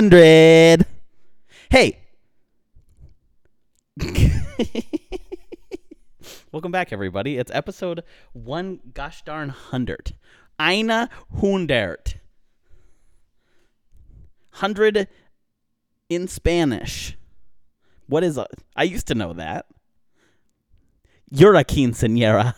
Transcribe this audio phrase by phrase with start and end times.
[0.00, 0.86] hundred.
[1.68, 1.98] Hey.
[6.52, 7.36] Welcome back, everybody.
[7.36, 10.14] It's episode one gosh darn hundred.
[10.58, 12.16] Eine hundert.
[14.52, 15.06] Hundred
[16.08, 17.18] in Spanish.
[18.06, 18.46] What is a?
[18.74, 19.66] I used to know that.
[21.30, 22.54] You're a quinceañera.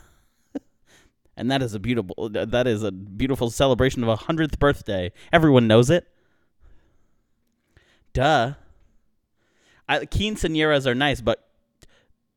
[1.37, 5.11] and that is a beautiful that is a beautiful celebration of a hundredth birthday.
[5.33, 6.07] Everyone knows it.
[8.13, 8.55] Duh.
[9.89, 11.47] I, quinceañeras are nice, but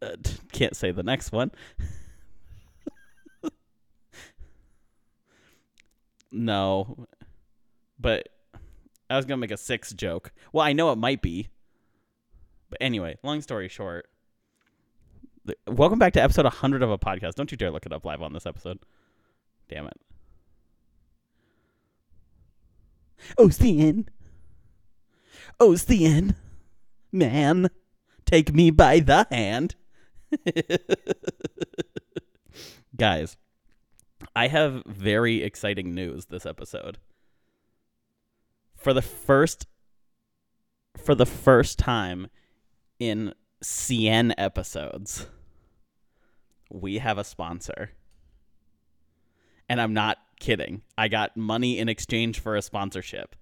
[0.02, 0.16] uh,
[0.52, 1.52] can't say the next one.
[6.32, 7.08] no,
[8.00, 8.30] but
[9.10, 10.32] I was gonna make a six joke.
[10.52, 11.50] Well, I know it might be,
[12.70, 13.18] but anyway.
[13.24, 14.10] Long story short,
[15.68, 17.36] welcome back to episode 100 of a podcast.
[17.36, 18.80] Don't you dare look it up live on this episode.
[19.70, 20.00] Damn it.
[23.38, 23.58] Oh, it's
[25.60, 26.36] Oh, it's.
[27.12, 27.70] Man,
[28.26, 29.76] take me by the hand.
[32.96, 33.38] Guys,
[34.36, 36.98] I have very exciting news this episode.
[38.76, 39.68] For the first
[40.98, 42.28] for the first time
[43.00, 43.34] in
[43.64, 45.28] CN episodes,
[46.70, 47.92] we have a sponsor.
[49.68, 50.84] And I'm not kidding.
[50.98, 53.36] I got money in exchange for a sponsorship.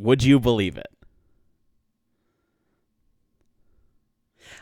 [0.00, 0.86] Would you believe it?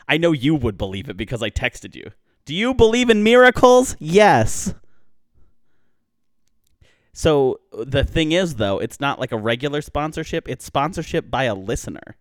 [0.05, 2.11] I know you would believe it because I texted you.
[2.43, 3.95] Do you believe in miracles?
[3.99, 4.73] Yes.
[7.13, 11.55] So the thing is, though, it's not like a regular sponsorship, it's sponsorship by a
[11.55, 12.17] listener.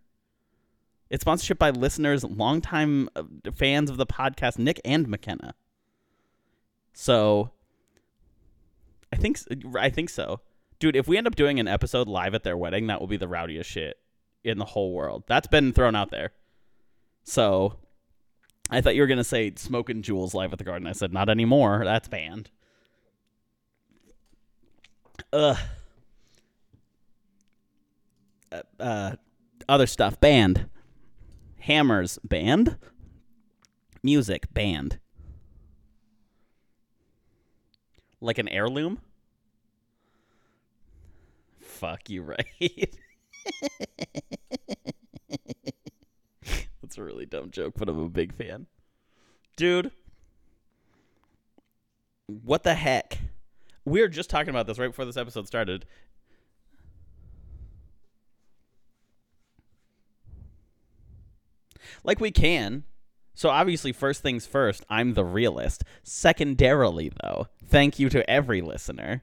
[1.10, 5.54] It's sponsorship by listeners, longtime uh, fans of the podcast, Nick and McKenna.
[6.92, 7.50] So,
[9.12, 9.40] I think
[9.76, 10.40] I think so,
[10.78, 10.96] dude.
[10.96, 13.28] If we end up doing an episode live at their wedding, that will be the
[13.28, 13.98] rowdiest shit
[14.44, 15.24] in the whole world.
[15.26, 16.32] That's been thrown out there.
[17.24, 17.78] So,
[18.70, 20.86] I thought you were gonna say "Smoking Jewels" live at the Garden.
[20.86, 21.82] I said not anymore.
[21.84, 22.50] That's banned.
[25.32, 25.56] Ugh.
[28.50, 29.16] Uh, uh,
[29.68, 30.68] other stuff banned.
[31.60, 32.78] Hammers banned.
[34.02, 34.98] Music banned.
[38.20, 39.00] Like an heirloom?
[41.78, 42.96] Fuck you right.
[46.82, 48.66] That's a really dumb joke, but I'm a big fan.
[49.56, 49.92] Dude.
[52.26, 53.18] What the heck?
[53.84, 55.86] We were just talking about this right before this episode started.
[62.02, 62.82] Like we can.
[63.34, 65.84] So obviously, first things first, I'm the realist.
[66.02, 69.22] Secondarily, though, thank you to every listener.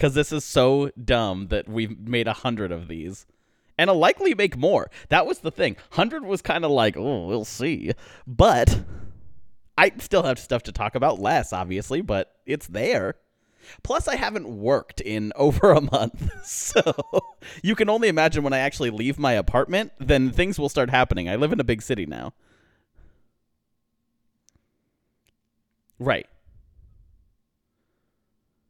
[0.00, 3.26] Because this is so dumb that we've made a hundred of these.
[3.76, 4.90] And I'll likely make more.
[5.10, 5.76] That was the thing.
[5.90, 7.92] Hundred was kind of like, oh, we'll see.
[8.26, 8.80] But
[9.76, 13.16] I still have stuff to talk about less, obviously, but it's there.
[13.82, 16.30] Plus, I haven't worked in over a month.
[16.44, 16.94] So
[17.62, 21.28] you can only imagine when I actually leave my apartment, then things will start happening.
[21.28, 22.32] I live in a big city now.
[25.98, 26.26] Right.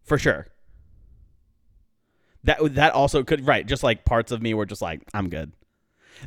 [0.02, 0.48] For sure.
[2.44, 5.52] That that also could right, just like parts of me were just like, I'm good.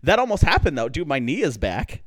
[0.02, 0.90] That almost happened though.
[0.90, 2.04] Dude, my knee is back.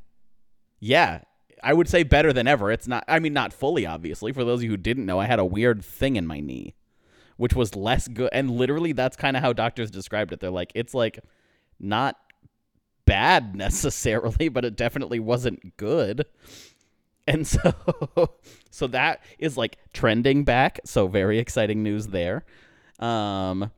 [0.79, 1.21] Yeah.
[1.63, 2.71] I would say better than ever.
[2.71, 4.31] It's not I mean not fully obviously.
[4.31, 6.75] For those of you who didn't know, I had a weird thing in my knee,
[7.37, 10.39] which was less good and literally that's kind of how doctors described it.
[10.39, 11.19] They're like it's like
[11.79, 12.15] not
[13.05, 16.25] bad necessarily, but it definitely wasn't good.
[17.25, 17.73] And so
[18.69, 22.45] so that is like trending back, so very exciting news there.
[22.99, 23.71] Um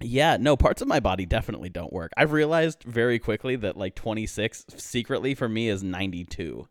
[0.00, 2.12] yeah, no, parts of my body definitely don't work.
[2.16, 6.68] I've realized very quickly that like 26 secretly for me is 92.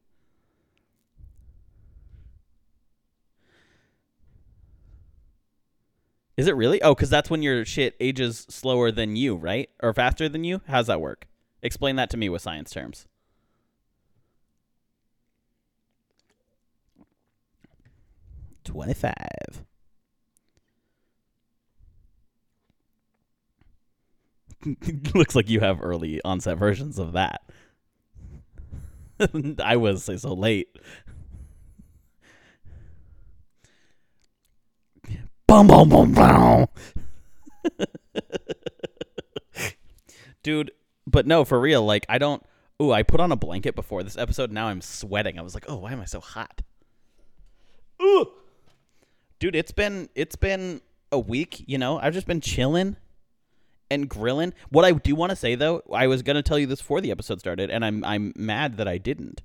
[6.37, 6.81] Is it really?
[6.81, 9.69] Oh, because that's when your shit ages slower than you, right?
[9.81, 10.61] Or faster than you?
[10.67, 11.27] How's that work?
[11.61, 13.07] Explain that to me with science terms.
[18.65, 19.63] Twenty-five.
[25.13, 27.41] Looks like you have early onset versions of that.
[29.63, 30.69] I was so late.
[35.47, 36.67] Boom, boom, boom, boom.
[40.43, 40.71] Dude,
[41.07, 42.43] but no, for real, like I don't
[42.81, 44.51] Ooh, I put on a blanket before this episode.
[44.51, 45.39] Now I'm sweating.
[45.39, 46.61] I was like, "Oh, why am I so hot?"
[48.01, 48.31] Ooh.
[49.39, 51.99] Dude, it's been it's been a week, you know.
[51.99, 52.97] I've just been chilling
[53.89, 54.53] and grilling.
[54.69, 57.11] What I do want to say though, I was to tell you this before the
[57.11, 59.41] episode started and I'm I'm mad that I didn't.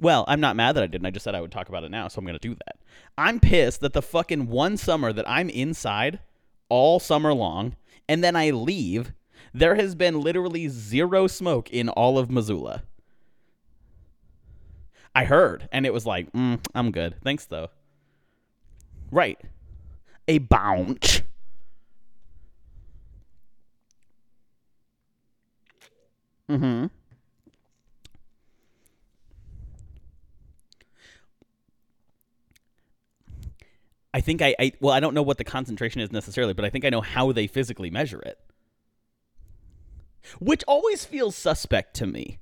[0.00, 1.06] Well, I'm not mad that I didn't.
[1.06, 2.76] I just said I would talk about it now, so I'm to do that.
[3.16, 6.20] I'm pissed that the fucking one summer that I'm inside
[6.68, 7.74] all summer long
[8.08, 9.12] and then I leave,
[9.52, 12.82] there has been literally zero smoke in all of Missoula.
[15.14, 17.16] I heard, and it was like, mm, I'm good.
[17.22, 17.68] Thanks, though.
[19.10, 19.38] Right.
[20.26, 21.22] A bounce.
[26.48, 26.86] Mm-hmm.
[34.14, 36.70] I think I, I well I don't know what the concentration is necessarily, but I
[36.70, 38.38] think I know how they physically measure it.
[40.40, 42.38] Which always feels suspect to me.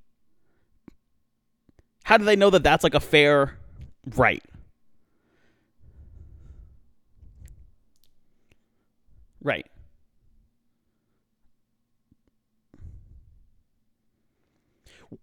[2.04, 3.58] How do they know that that's like a fair
[4.14, 4.42] right?
[9.42, 9.66] Right.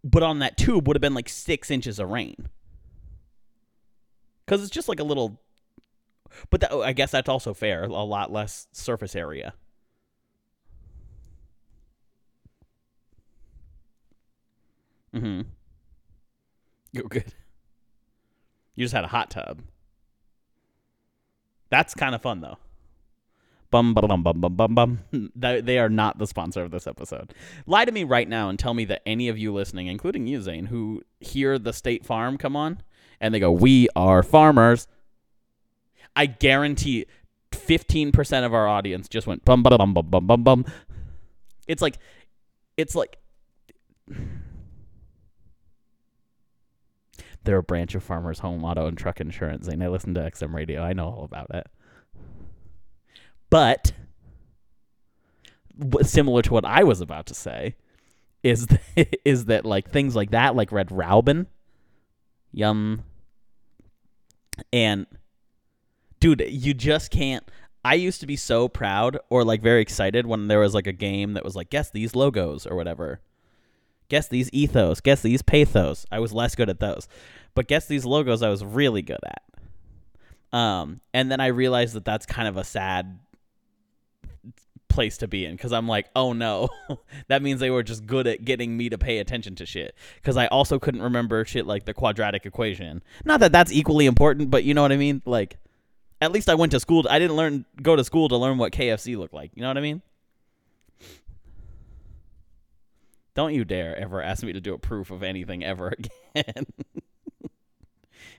[0.03, 2.49] But on that tube would have been like six inches of rain.
[4.45, 5.39] Because it's just like a little.
[6.49, 7.83] But that, I guess that's also fair.
[7.83, 9.53] A lot less surface area.
[15.13, 15.41] Mm hmm.
[16.91, 17.33] You're good.
[18.75, 19.61] You just had a hot tub.
[21.69, 22.57] That's kind of fun, though.
[23.73, 24.99] Bum bum bum bum bum bum.
[25.35, 27.33] They are not the sponsor of this episode.
[27.65, 30.39] Lie to me right now and tell me that any of you listening, including you,
[30.41, 32.83] Zane, who hear the State Farm come on
[33.19, 34.87] and they go, "We are farmers."
[36.15, 37.07] I guarantee,
[37.51, 40.65] fifteen percent of our audience just went bum bum bum bum bum bum.
[41.67, 41.97] It's like,
[42.77, 43.17] it's like.
[47.43, 50.53] They're a branch of Farmers Home Auto and Truck Insurance, and I listen to XM
[50.53, 50.83] Radio.
[50.83, 51.67] I know all about it.
[53.53, 53.91] But
[56.01, 57.75] similar to what I was about to say
[58.41, 58.65] is
[58.95, 61.45] that, is that like things like that, like Red Robin,
[62.51, 63.03] yum,
[64.71, 65.05] and
[66.19, 67.43] dude, you just can't.
[67.85, 70.91] I used to be so proud or like very excited when there was like a
[70.91, 73.21] game that was like guess these logos or whatever.
[74.09, 76.07] Guess these ethos, guess these pathos.
[76.11, 77.07] I was less good at those.
[77.53, 80.57] But guess these logos I was really good at.
[80.57, 83.19] Um and then I realized that that's kind of a sad
[84.93, 86.69] place to be in because I'm like, oh no,
[87.27, 89.95] that means they were just good at getting me to pay attention to shit.
[90.15, 93.03] Because I also couldn't remember shit like the quadratic equation.
[93.25, 95.21] Not that that's equally important, but you know what I mean.
[95.25, 95.57] Like,
[96.21, 97.05] at least I went to school.
[97.09, 99.51] I didn't learn go to school to learn what KFC looked like.
[99.55, 100.01] You know what I mean?
[103.35, 105.93] Don't you dare ever ask me to do a proof of anything ever
[106.35, 106.65] again.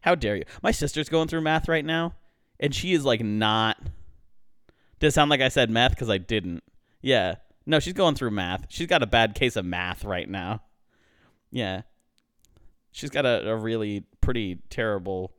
[0.03, 0.45] How dare you?
[0.63, 2.15] My sister's going through math right now,
[2.61, 3.79] and she is like not
[5.05, 6.65] does it sound like I said math because I didn't?
[7.03, 7.35] Yeah.
[7.67, 8.65] No, she's going through math.
[8.71, 10.63] She's got a bad case of math right now.
[11.51, 11.83] Yeah.
[12.91, 15.35] She's got a, a really pretty terrible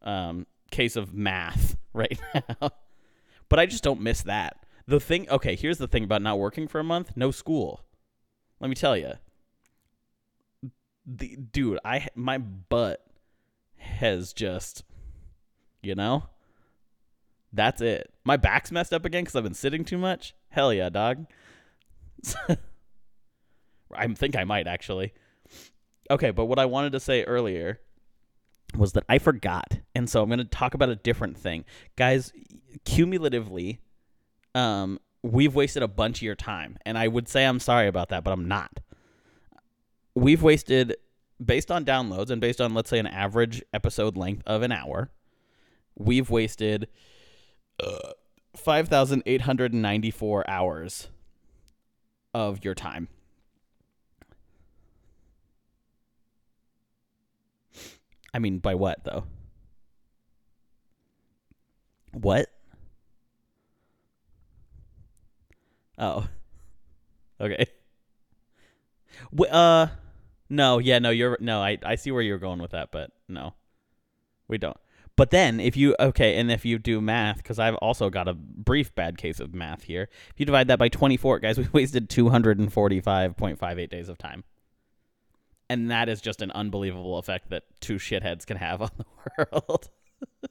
[0.00, 2.70] um, case of math right now.
[3.50, 4.56] but I just don't miss that.
[4.86, 7.84] The thing, okay, here's the thing about not working for a month no school.
[8.58, 9.12] Let me tell you.
[11.04, 13.04] The, dude, I my butt
[13.76, 14.82] has just,
[15.82, 16.24] you know,
[17.54, 18.12] that's it.
[18.24, 20.34] My back's messed up again because I've been sitting too much.
[20.48, 21.26] Hell yeah, dog.
[23.94, 25.12] I think I might actually.
[26.10, 27.80] Okay, but what I wanted to say earlier
[28.76, 31.64] was that I forgot, and so I'm going to talk about a different thing,
[31.96, 32.32] guys.
[32.84, 33.78] Cumulatively,
[34.54, 38.08] um, we've wasted a bunch of your time, and I would say I'm sorry about
[38.08, 38.80] that, but I'm not.
[40.14, 40.96] We've wasted,
[41.42, 45.10] based on downloads and based on let's say an average episode length of an hour,
[45.96, 46.88] we've wasted
[47.80, 48.12] uh,
[48.56, 51.08] 5,894 hours
[52.32, 53.08] of your time.
[58.32, 59.24] I mean, by what, though?
[62.12, 62.48] What?
[65.98, 66.28] Oh.
[67.40, 67.66] Okay.
[69.50, 69.88] uh,
[70.48, 73.54] no, yeah, no, you're, no, I, I see where you're going with that, but no,
[74.46, 74.76] we don't.
[75.16, 78.34] But then if you okay, and if you do math, because I've also got a
[78.34, 80.08] brief bad case of math here.
[80.30, 83.36] If you divide that by twenty four, guys, we wasted two hundred and forty five
[83.36, 84.44] point five eight days of time.
[85.70, 89.04] And that is just an unbelievable effect that two shitheads can have on the
[89.38, 89.90] world.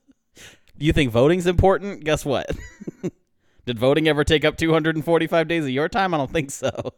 [0.76, 2.02] You think voting's important?
[2.02, 2.50] Guess what?
[3.64, 6.12] Did voting ever take up 245 days of your time?
[6.12, 6.92] I don't think so.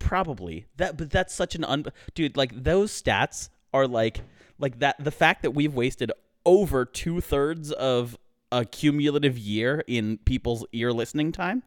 [0.00, 0.66] Probably.
[0.76, 4.20] That but that's such an un dude, like those stats are like
[4.58, 6.10] like that the fact that we've wasted
[6.44, 8.16] over two thirds of
[8.50, 11.62] a cumulative year in people's ear listening time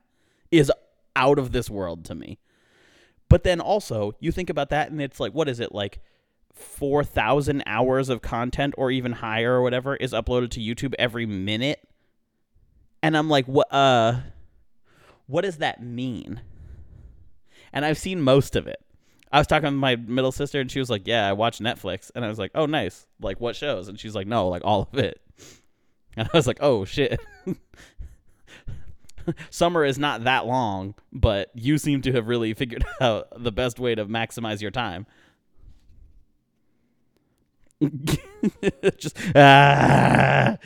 [0.49, 0.71] is
[1.15, 2.39] out of this world to me.
[3.29, 5.99] But then also, you think about that and it's like what is it like
[6.53, 11.87] 4,000 hours of content or even higher or whatever is uploaded to YouTube every minute.
[13.01, 14.19] And I'm like, what uh
[15.27, 16.41] what does that mean?
[17.71, 18.81] And I've seen most of it.
[19.31, 22.11] I was talking with my middle sister and she was like, "Yeah, I watch Netflix."
[22.15, 23.07] And I was like, "Oh, nice.
[23.21, 25.21] Like what shows?" And she's like, "No, like all of it."
[26.17, 27.21] And I was like, "Oh shit."
[29.49, 33.79] Summer is not that long, but you seem to have really figured out the best
[33.79, 35.05] way to maximize your time.
[38.97, 40.57] Just ah.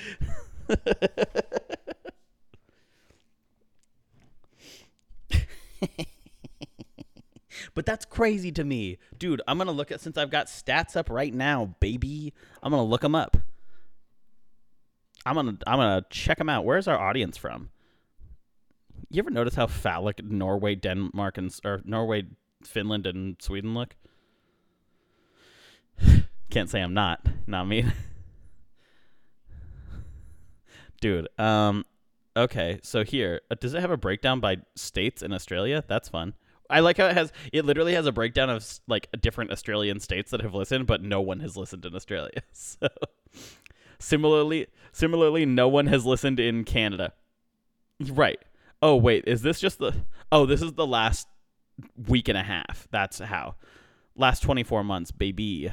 [7.76, 9.42] But that's crazy to me, dude.
[9.48, 12.34] I'm gonna look at since I've got stats up right now, baby.
[12.64, 13.38] I'm gonna look them up.
[15.26, 16.64] I'm gonna I'm gonna check them out.
[16.64, 17.70] Where's our audience from?
[19.10, 22.24] You ever notice how phallic Norway, Denmark, and or Norway,
[22.64, 23.96] Finland, and Sweden look?
[26.50, 27.26] Can't say I'm not.
[27.46, 27.86] Not me.
[31.02, 31.84] Dude, um
[32.38, 35.84] okay, so here, uh, does it have a breakdown by states in Australia?
[35.88, 36.36] That's fun.
[36.70, 40.32] I like how it has it literally has a breakdown of like different Australian states
[40.32, 42.42] that have listened, but no one has listened in Australia.
[42.54, 42.88] So
[44.00, 47.14] similarly similarly no one has listened in Canada.
[48.00, 48.40] Right.
[48.82, 49.94] Oh wait, is this just the
[50.32, 51.28] Oh, this is the last
[52.08, 52.88] week and a half.
[52.92, 53.56] That's how.
[54.16, 55.72] Last 24 months, baby.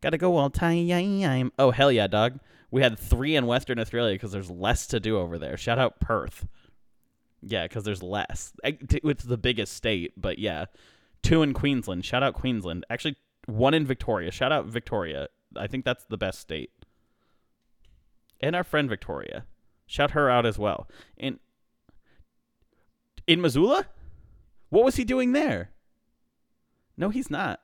[0.00, 1.52] Gotta go all time.
[1.58, 2.38] Oh hell yeah, dog.
[2.70, 5.56] We had three in Western Australia because there's less to do over there.
[5.56, 6.46] Shout out Perth.
[7.42, 8.52] Yeah, because there's less.
[8.64, 10.66] It's the biggest state, but yeah,
[11.22, 12.04] two in Queensland.
[12.04, 12.84] Shout out Queensland.
[12.90, 13.16] Actually,
[13.46, 14.30] one in Victoria.
[14.30, 15.28] Shout out Victoria.
[15.56, 16.70] I think that's the best state.
[18.40, 19.44] And our friend Victoria.
[19.86, 20.88] Shout her out as well.
[21.16, 21.38] In
[23.26, 23.86] in Missoula?
[24.70, 25.70] What was he doing there?
[26.96, 27.60] No, he's not.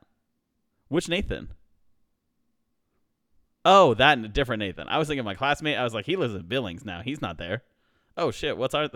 [0.88, 1.48] Which Nathan?
[3.64, 4.88] Oh, that different Nathan.
[4.88, 5.78] I was thinking my classmate.
[5.78, 7.00] I was like, he lives in Billings now.
[7.02, 7.62] He's not there.
[8.16, 8.56] Oh shit.
[8.56, 8.88] What's our?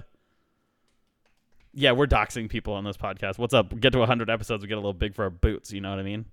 [1.75, 3.39] Yeah, we're doxing people on this podcast.
[3.39, 3.79] What's up?
[3.79, 5.73] Get to 100 episodes, we get a little big for our boots.
[5.73, 6.27] You know what I mean?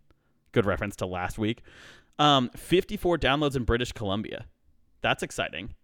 [0.52, 1.62] Good reference to last week.
[2.18, 4.46] Um, 54 downloads in British Columbia.
[5.02, 5.76] That's exciting.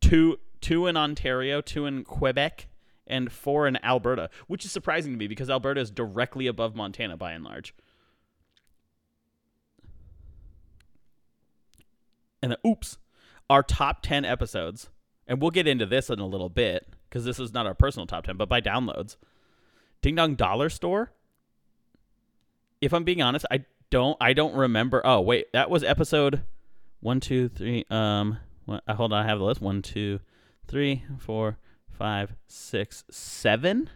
[0.00, 2.68] Two, two in Ontario, two in Quebec,
[3.06, 7.16] and four in Alberta, which is surprising to me because Alberta is directly above Montana
[7.16, 7.74] by and large.
[12.42, 12.98] And then, oops,
[13.50, 14.88] our top 10 episodes,
[15.26, 18.06] and we'll get into this in a little bit because this is not our personal
[18.06, 19.16] top 10, but by downloads.
[20.00, 21.12] Ding Dong Dollar Store.
[22.80, 25.02] If I'm being honest, I don't I don't remember.
[25.04, 26.42] Oh wait, that was episode
[27.00, 27.84] one, two, three.
[27.90, 29.60] Um, one, uh, hold on, I have the list.
[29.60, 30.20] One, two,
[30.66, 31.58] three, four,
[31.90, 33.90] five, six, seven.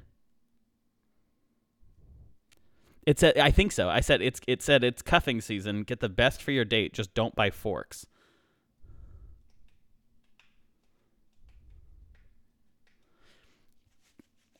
[3.07, 3.89] It said, I think so.
[3.89, 4.41] I said it's.
[4.47, 5.83] It said it's cuffing season.
[5.83, 6.93] Get the best for your date.
[6.93, 8.07] Just don't buy forks.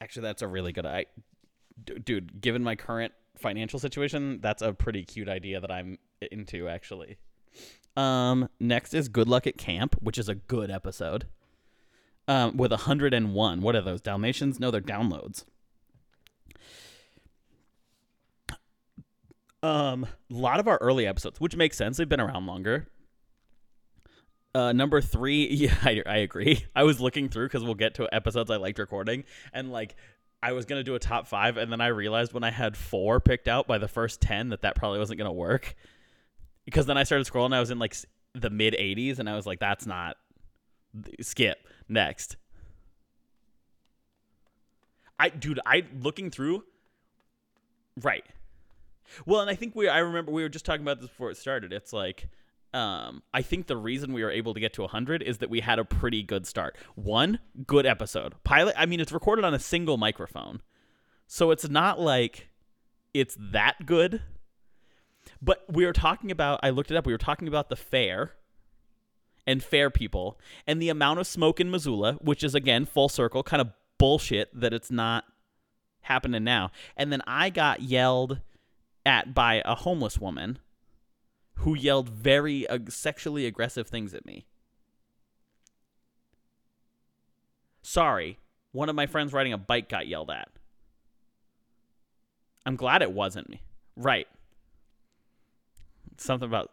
[0.05, 0.85] Actually, that's a really good.
[0.85, 1.07] I,
[1.83, 5.97] d- dude, given my current financial situation, that's a pretty cute idea that I'm
[6.31, 6.69] into.
[6.69, 7.17] Actually,
[7.97, 11.25] um, next is Good Luck at Camp, which is a good episode.
[12.29, 13.63] Um, with 101.
[13.63, 14.61] What are those Dalmatians?
[14.61, 15.45] No, they're downloads.
[19.63, 22.89] Um, a lot of our early episodes, which makes sense, they've been around longer.
[24.55, 26.65] Uh, number three, yeah, I, I agree.
[26.75, 29.97] I was looking through because we'll get to episodes I liked recording, and like
[30.43, 33.19] I was gonna do a top five, and then I realized when I had four
[33.21, 35.75] picked out by the first ten that that probably wasn't gonna work.
[36.65, 37.95] Because then I started scrolling, I was in like
[38.35, 40.17] the mid 80s, and I was like, that's not
[41.21, 41.59] skip
[41.89, 42.37] next.
[45.19, 46.65] I dude, I looking through,
[48.03, 48.25] right.
[49.27, 51.37] Well, and I think we I remember we were just talking about this before it
[51.37, 51.73] started.
[51.73, 52.29] It's like
[52.75, 55.61] um I think the reason we were able to get to 100 is that we
[55.61, 56.77] had a pretty good start.
[56.95, 58.35] One good episode.
[58.45, 60.61] Pilot, I mean it's recorded on a single microphone.
[61.27, 62.49] So it's not like
[63.15, 64.23] it's that good.
[65.41, 67.07] But we were talking about I looked it up.
[67.07, 68.33] We were talking about the fair
[69.47, 73.43] and fair people and the amount of smoke in Missoula, which is again full circle
[73.43, 75.25] kind of bullshit that it's not
[76.03, 76.71] happening now.
[76.97, 78.41] And then I got yelled
[79.07, 80.59] at by a homeless woman
[81.57, 84.47] who yelled very uh, sexually aggressive things at me.
[87.83, 88.39] Sorry,
[88.73, 90.49] one of my friends riding a bike got yelled at.
[92.67, 93.61] I'm glad it wasn't me.
[93.97, 94.27] Right.
[96.17, 96.71] Something about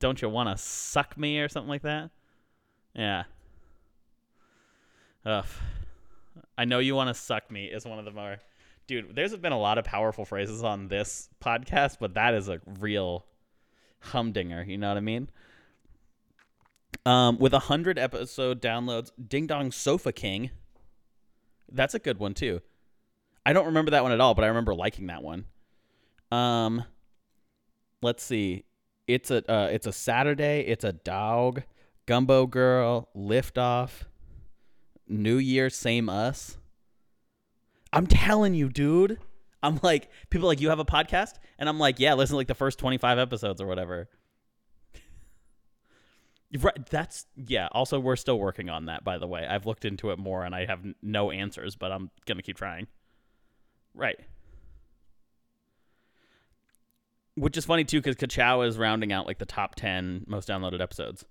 [0.00, 2.10] don't you want to suck me or something like that?
[2.94, 3.24] Yeah.
[5.24, 5.46] Ugh.
[6.56, 8.36] I know you want to suck me is one of the more
[8.86, 12.60] dude, there's been a lot of powerful phrases on this podcast, but that is a
[12.78, 13.26] real
[14.06, 15.28] humdinger, you know what I mean?
[17.04, 20.50] Um, with a hundred episode downloads, Ding Dong Sofa King.
[21.70, 22.62] That's a good one too.
[23.44, 25.44] I don't remember that one at all, but I remember liking that one.
[26.32, 26.84] Um,
[28.02, 28.64] let's see.
[29.06, 30.60] It's a uh, it's a Saturday.
[30.66, 31.62] It's a dog.
[32.06, 33.08] Gumbo Girl.
[33.14, 34.04] Lift off.
[35.06, 35.70] New Year.
[35.70, 36.56] Same us.
[37.92, 39.18] I'm telling you, dude.
[39.66, 42.46] I'm like people like you have a podcast, and I'm like yeah, listen to like
[42.48, 44.08] the first 25 episodes or whatever.
[46.56, 47.68] Right, that's yeah.
[47.72, 49.02] Also, we're still working on that.
[49.04, 52.10] By the way, I've looked into it more, and I have no answers, but I'm
[52.24, 52.86] gonna keep trying.
[53.94, 54.18] Right.
[57.34, 60.80] Which is funny too, because Kachow is rounding out like the top ten most downloaded
[60.80, 61.24] episodes.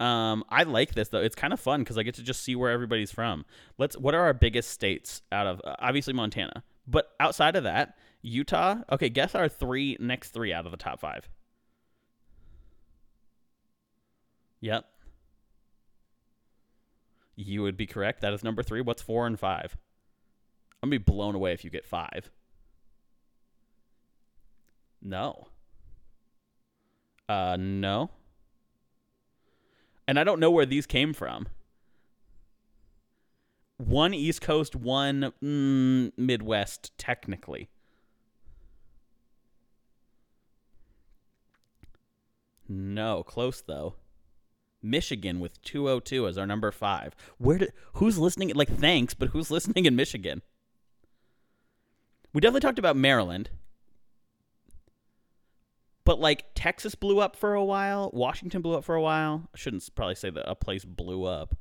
[0.00, 1.20] Um, I like this though.
[1.20, 3.44] It's kind of fun because I get to just see where everybody's from.
[3.78, 3.96] Let's.
[3.96, 5.60] What are our biggest states out of?
[5.64, 8.76] Uh, obviously Montana, but outside of that, Utah.
[8.90, 11.28] Okay, guess our three next three out of the top five.
[14.60, 14.84] Yep.
[17.36, 18.20] You would be correct.
[18.20, 18.80] That is number three.
[18.80, 19.76] What's four and five?
[20.82, 22.30] I'm gonna be blown away if you get five.
[25.00, 25.48] No.
[27.28, 28.10] Uh, no.
[30.12, 31.48] And I don't know where these came from.
[33.78, 37.70] One East Coast, one mm, Midwest, technically.
[42.68, 43.94] No, close though.
[44.82, 47.16] Michigan with 202 as our number five.
[47.38, 48.52] Where did who's listening?
[48.54, 50.42] Like, thanks, but who's listening in Michigan?
[52.34, 53.48] We definitely talked about Maryland,
[56.04, 58.10] but like Texas blew up for a while.
[58.12, 59.48] Washington blew up for a while.
[59.54, 61.54] I shouldn't probably say that a place blew up.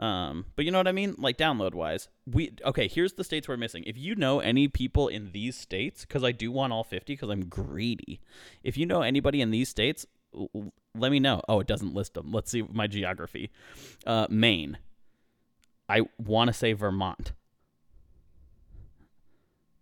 [0.00, 1.14] Um, but you know what I mean?
[1.18, 2.88] Like download wise, we okay.
[2.88, 3.84] Here's the states we're missing.
[3.86, 7.28] If you know any people in these states, because I do want all 50, because
[7.28, 8.20] I'm greedy.
[8.64, 11.42] If you know anybody in these states, l- let me know.
[11.48, 12.32] Oh, it doesn't list them.
[12.32, 13.50] Let's see my geography.
[14.06, 14.78] Uh, Maine.
[15.86, 17.32] I want to say Vermont.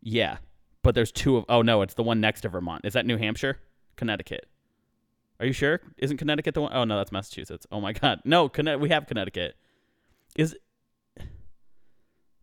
[0.02, 0.38] Yeah,
[0.82, 1.44] but there's two of.
[1.48, 2.84] Oh no, it's the one next to Vermont.
[2.84, 3.58] Is that New Hampshire?
[3.98, 4.48] Connecticut.
[5.40, 5.80] Are you sure?
[5.98, 6.72] Isn't Connecticut the one?
[6.72, 7.66] Oh no, that's Massachusetts.
[7.70, 9.54] Oh my God, no, Conne- we have Connecticut.
[10.36, 10.56] Is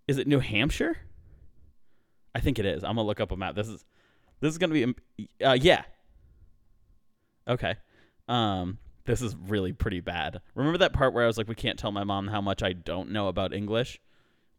[0.07, 0.97] is it New Hampshire?
[2.35, 2.83] I think it is.
[2.83, 3.55] I'm gonna look up a map.
[3.55, 3.83] This is
[4.39, 4.93] this is gonna be.
[5.43, 5.83] Uh, yeah.
[7.47, 7.75] Okay.
[8.27, 10.41] Um, this is really pretty bad.
[10.55, 12.73] Remember that part where I was like, we can't tell my mom how much I
[12.73, 13.99] don't know about English.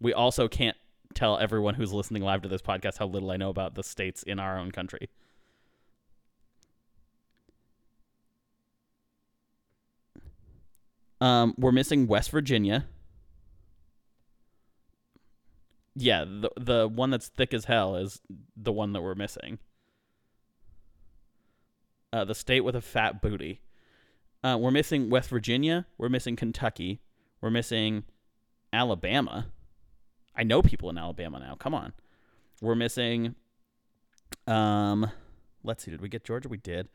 [0.01, 0.77] We also can't
[1.15, 4.23] tell everyone who's listening live to this podcast how little I know about the states
[4.23, 5.09] in our own country.
[11.21, 12.87] Um, we're missing West Virginia.
[15.95, 18.21] Yeah, the the one that's thick as hell is
[18.57, 19.59] the one that we're missing.
[22.13, 23.61] Uh, the state with a fat booty.
[24.45, 25.87] Uh, we're missing West Virginia.
[25.97, 27.01] We're missing Kentucky.
[27.41, 28.05] We're missing
[28.73, 29.47] Alabama.
[30.37, 31.57] I know people in Alabama now.
[31.59, 31.95] Come on.
[32.61, 33.35] We're missing.
[34.47, 35.11] Um,
[35.65, 35.91] let's see.
[35.91, 36.49] Did we get Georgia?
[36.49, 36.89] We did.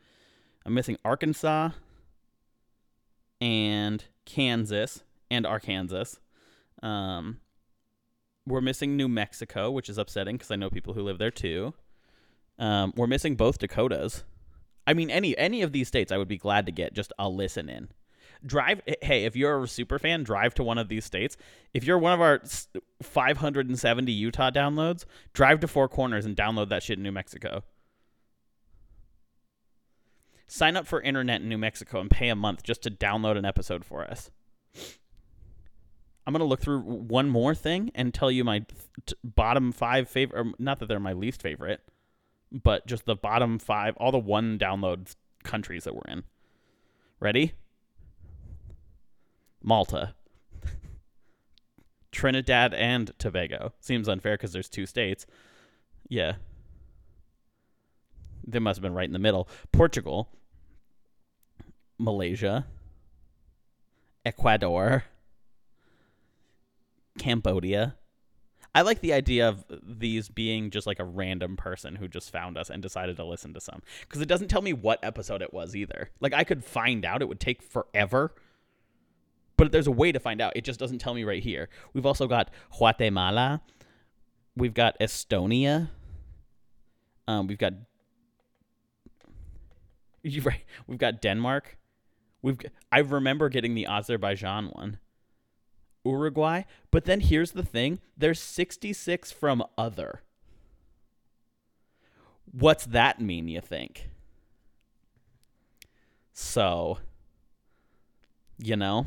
[0.64, 1.70] I'm missing Arkansas
[3.42, 6.14] and Kansas and Arkansas.
[6.80, 7.40] Um,
[8.46, 11.74] we're missing New Mexico, which is upsetting because I know people who live there too.
[12.58, 14.22] Um, we're missing both Dakotas.
[14.86, 17.28] I mean, any any of these states, I would be glad to get just a
[17.28, 17.88] listen in.
[18.44, 21.36] Drive, hey, if you're a super fan, drive to one of these states.
[21.74, 22.42] If you're one of our
[23.02, 27.62] 570 Utah downloads, drive to Four Corners and download that shit in New Mexico.
[30.52, 33.46] Sign up for internet in New Mexico and pay a month just to download an
[33.46, 34.30] episode for us.
[36.26, 38.66] I'm gonna look through one more thing and tell you my
[39.06, 40.60] t- bottom five favorite.
[40.60, 41.80] Not that they're my least favorite,
[42.52, 46.24] but just the bottom five, all the one download countries that we're in.
[47.18, 47.54] Ready?
[49.62, 50.14] Malta,
[52.12, 53.72] Trinidad, and Tobago.
[53.80, 55.24] Seems unfair because there's two states.
[56.10, 56.34] Yeah.
[58.46, 59.48] They must have been right in the middle.
[59.72, 60.28] Portugal,
[61.98, 62.66] Malaysia,
[64.24, 65.04] Ecuador,
[67.18, 67.96] Cambodia.
[68.74, 72.56] I like the idea of these being just like a random person who just found
[72.56, 75.52] us and decided to listen to some because it doesn't tell me what episode it
[75.52, 76.10] was either.
[76.20, 78.34] Like I could find out; it would take forever.
[79.58, 80.54] But there's a way to find out.
[80.56, 81.68] It just doesn't tell me right here.
[81.92, 83.60] We've also got Guatemala.
[84.56, 85.90] We've got Estonia.
[87.28, 87.74] Um, we've got
[90.22, 90.64] you're right.
[90.86, 91.76] We've got Denmark.
[92.42, 92.58] We've
[92.90, 94.98] I remember getting the Azerbaijan one.
[96.04, 100.22] Uruguay, but then here's the thing, there's 66 from other.
[102.50, 104.10] What's that mean, you think?
[106.32, 106.98] So,
[108.58, 109.06] you know.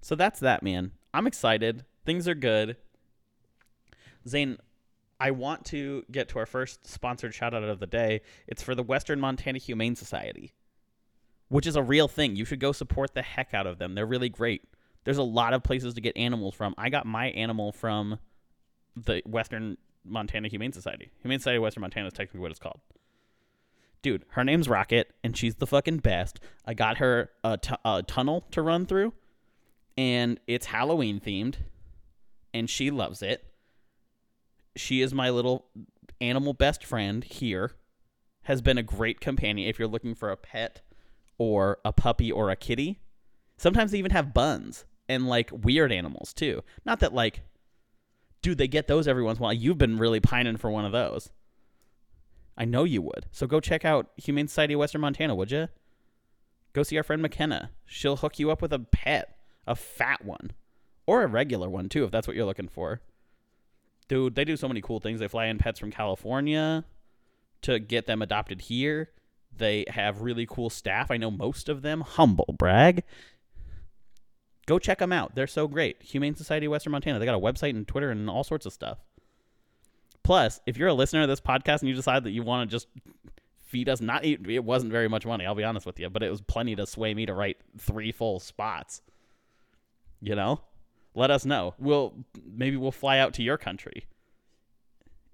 [0.00, 0.92] So that's that, man.
[1.14, 1.84] I'm excited.
[2.04, 2.76] Things are good.
[4.28, 4.58] Zane,
[5.18, 8.20] I want to get to our first sponsored shout out of the day.
[8.46, 10.52] It's for the Western Montana Humane Society,
[11.52, 12.34] which is a real thing.
[12.34, 13.94] You should go support the heck out of them.
[13.94, 14.62] They're really great.
[15.04, 16.74] There's a lot of places to get animals from.
[16.78, 18.18] I got my animal from
[18.96, 21.12] the Western Montana Humane Society.
[21.20, 22.80] Humane Society of Western Montana is technically what it's called.
[24.00, 26.40] Dude, her name's Rocket, and she's the fucking best.
[26.64, 29.12] I got her a, tu- a tunnel to run through,
[29.98, 31.56] and it's Halloween themed,
[32.54, 33.44] and she loves it.
[34.74, 35.66] She is my little
[36.18, 37.72] animal best friend here.
[38.44, 40.80] Has been a great companion if you're looking for a pet
[41.42, 43.00] or a puppy or a kitty.
[43.56, 46.62] Sometimes they even have buns and like weird animals too.
[46.84, 47.42] Not that like,
[48.42, 49.52] dude, they get those every once in a while.
[49.52, 51.30] You've been really pining for one of those.
[52.56, 53.26] I know you would.
[53.32, 55.68] So go check out Humane Society of Western Montana, would you?
[56.74, 57.70] Go see our friend McKenna.
[57.86, 60.52] She'll hook you up with a pet, a fat one,
[61.06, 63.00] or a regular one too, if that's what you're looking for.
[64.06, 65.18] Dude, they do so many cool things.
[65.18, 66.84] They fly in pets from California
[67.62, 69.10] to get them adopted here.
[69.56, 71.10] They have really cool staff.
[71.10, 72.00] I know most of them.
[72.00, 73.04] Humble brag.
[74.66, 75.34] Go check them out.
[75.34, 76.02] They're so great.
[76.02, 77.18] Humane Society of Western Montana.
[77.18, 78.98] They got a website and Twitter and all sorts of stuff.
[80.22, 82.74] Plus, if you're a listener of this podcast and you decide that you want to
[82.74, 82.86] just
[83.66, 85.44] feed us, not eat, it wasn't very much money.
[85.44, 88.12] I'll be honest with you, but it was plenty to sway me to write three
[88.12, 89.02] full spots.
[90.20, 90.60] You know,
[91.14, 91.74] let us know.
[91.78, 92.14] We'll
[92.46, 94.06] maybe we'll fly out to your country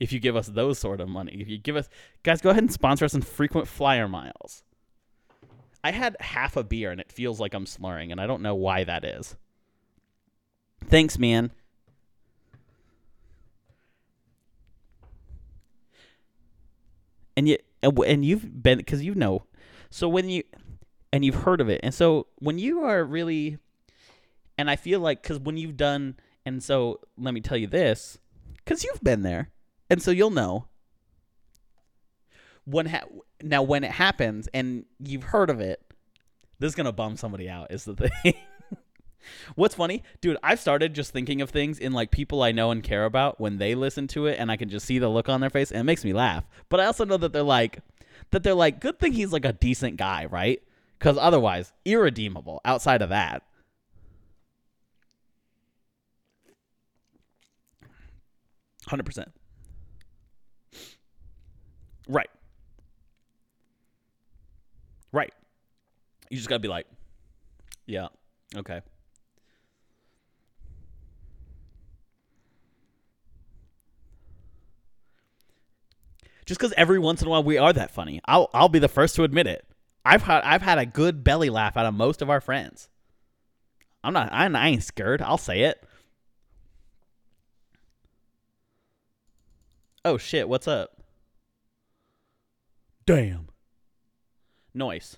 [0.01, 1.37] if you give us those sort of money.
[1.41, 1.89] If you give us
[2.23, 4.63] guys, go ahead and sponsor us in frequent flyer miles.
[5.83, 8.55] I had half a beer and it feels like I'm slurring, and I don't know
[8.55, 9.37] why that is.
[10.87, 11.53] Thanks, man.
[17.37, 19.45] And you and you've been because you know,
[19.91, 20.43] so when you
[21.13, 23.59] and you've heard of it, and so when you are really,
[24.57, 28.19] and I feel like because when you've done, and so let me tell you this,
[28.57, 29.51] because you've been there,
[29.90, 30.66] and so you'll know.
[32.64, 33.07] When ha-
[33.42, 35.81] now when it happens and you've heard of it,
[36.59, 37.70] this is gonna bum somebody out.
[37.72, 38.35] Is the thing.
[39.55, 40.37] What's funny, dude?
[40.42, 43.59] I've started just thinking of things in like people I know and care about when
[43.59, 45.81] they listen to it, and I can just see the look on their face, and
[45.81, 46.44] it makes me laugh.
[46.68, 47.81] But I also know that they're like,
[48.31, 50.62] that they're like, good thing he's like a decent guy, right?
[50.98, 52.61] Because otherwise, irredeemable.
[52.64, 53.42] Outside of that,
[58.87, 59.33] hundred percent,
[62.09, 62.31] right,
[65.12, 65.33] right.
[66.31, 66.87] You just gotta be like,
[67.87, 68.09] yeah,
[68.57, 68.81] okay.
[76.49, 78.23] just because every once in a while we are that funny.
[78.25, 79.66] I'll I'll be the first to admit it.
[80.03, 82.88] I've had I've had a good belly laugh out of most of our friends.
[84.03, 85.21] I'm not I, I ain't scared.
[85.21, 85.85] I'll say it.
[90.05, 90.49] Oh shit!
[90.49, 90.98] What's up?
[93.09, 93.49] Damn.
[94.75, 95.16] Noise.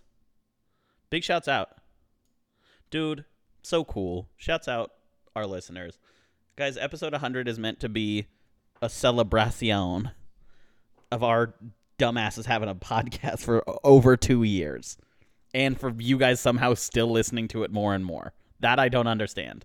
[1.11, 1.71] Big shouts out,
[2.89, 3.25] dude.
[3.63, 4.29] So cool.
[4.37, 4.93] Shouts out
[5.35, 5.99] our listeners,
[6.55, 6.77] guys.
[6.77, 8.29] Episode 100 is meant to be
[8.81, 10.13] a celebration
[11.11, 11.55] of our
[11.99, 14.97] dumbasses having a podcast for over two years
[15.53, 18.33] and for you guys somehow still listening to it more and more.
[18.61, 19.65] That I don't understand.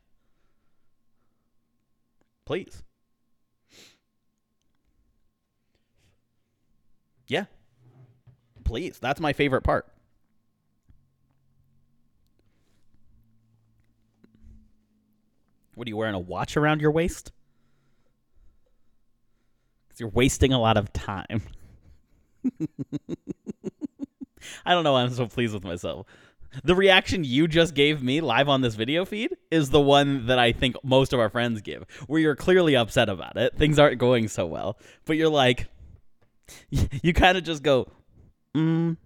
[2.43, 2.81] Please.
[7.27, 7.45] Yeah.
[8.65, 8.99] Please.
[8.99, 9.87] That's my favorite part.
[15.75, 17.31] What are you wearing a watch around your waist?
[19.87, 21.41] Because you're wasting a lot of time.
[24.65, 26.07] I don't know why I'm so pleased with myself.
[26.63, 30.39] The reaction you just gave me live on this video feed is the one that
[30.39, 33.55] I think most of our friends give, where you're clearly upset about it.
[33.55, 35.67] Things aren't going so well, but you're like,
[36.69, 37.89] you kind of just go,
[38.55, 38.97] mm,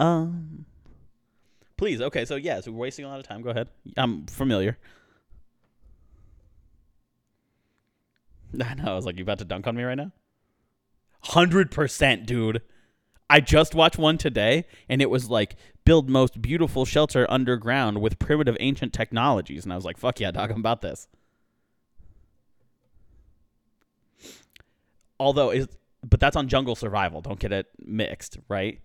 [0.00, 0.64] um.
[1.76, 3.40] Please, okay, so yeah, so we're wasting a lot of time.
[3.42, 3.68] Go ahead.
[3.96, 4.78] I'm familiar.
[8.64, 8.92] I know.
[8.92, 10.12] I was like, you about to dunk on me right now?
[11.22, 12.62] Hundred percent, dude.
[13.30, 18.18] I just watched one today, and it was like build most beautiful shelter underground with
[18.18, 21.08] primitive ancient technologies, and I was like, fuck yeah, dog, I'm about this.
[25.20, 25.68] Although is
[26.04, 27.20] but that's on jungle survival.
[27.20, 28.80] Don't get it mixed, right?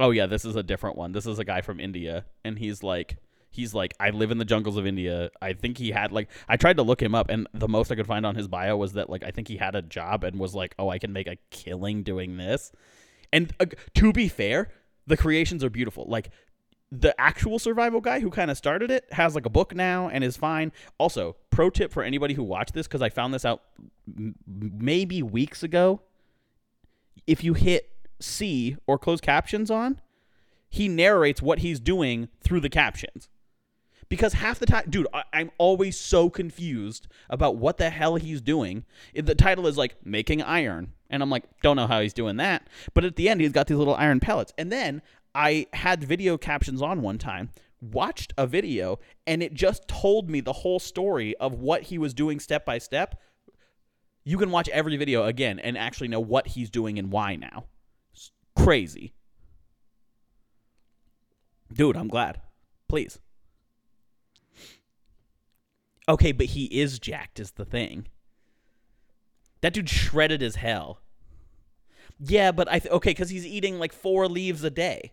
[0.00, 1.12] Oh yeah, this is a different one.
[1.12, 3.18] This is a guy from India, and he's like,
[3.50, 5.30] he's like, I live in the jungles of India.
[5.40, 7.94] I think he had like, I tried to look him up, and the most I
[7.94, 10.40] could find on his bio was that like, I think he had a job and
[10.40, 12.72] was like, oh, I can make a killing doing this.
[13.32, 14.72] And uh, to be fair,
[15.06, 16.04] the creations are beautiful.
[16.08, 16.30] Like
[16.94, 20.22] the actual survival guy who kind of started it has like a book now and
[20.22, 20.70] is fine.
[20.98, 23.62] Also, pro tip for anybody who watched this because I found this out
[24.06, 26.02] m- maybe weeks ago.
[27.26, 27.88] If you hit
[28.20, 30.00] C or closed captions on,
[30.68, 33.30] he narrates what he's doing through the captions.
[34.10, 38.42] Because half the time, dude, I- I'm always so confused about what the hell he's
[38.42, 38.84] doing.
[39.14, 42.66] The title is like making iron, and I'm like, don't know how he's doing that.
[42.92, 44.52] But at the end, he's got these little iron pellets.
[44.58, 45.00] And then
[45.34, 50.40] I had video captions on one time, watched a video, and it just told me
[50.40, 53.20] the whole story of what he was doing step by step.
[54.24, 57.64] You can watch every video again and actually know what he's doing and why now.
[58.12, 59.14] It's crazy.
[61.72, 62.40] Dude, I'm glad.
[62.88, 63.18] Please.
[66.08, 68.06] Okay, but he is jacked, is the thing.
[69.62, 71.00] That dude shredded as hell.
[72.18, 75.12] Yeah, but I th- okay because he's eating like four leaves a day.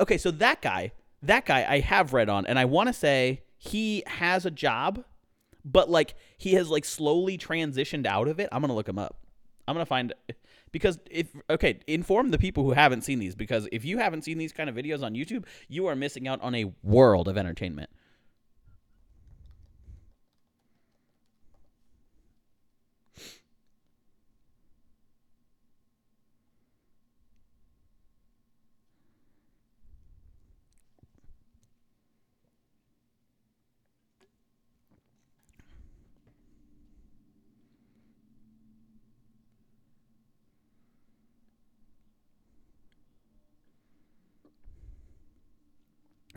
[0.00, 3.42] Okay, so that guy, that guy, I have read on, and I want to say
[3.56, 5.04] he has a job,
[5.64, 8.48] but like he has like slowly transitioned out of it.
[8.52, 9.16] I'm gonna look him up.
[9.68, 10.14] I'm gonna find
[10.72, 14.38] because if okay, inform the people who haven't seen these because if you haven't seen
[14.38, 17.90] these kind of videos on YouTube, you are missing out on a world of entertainment.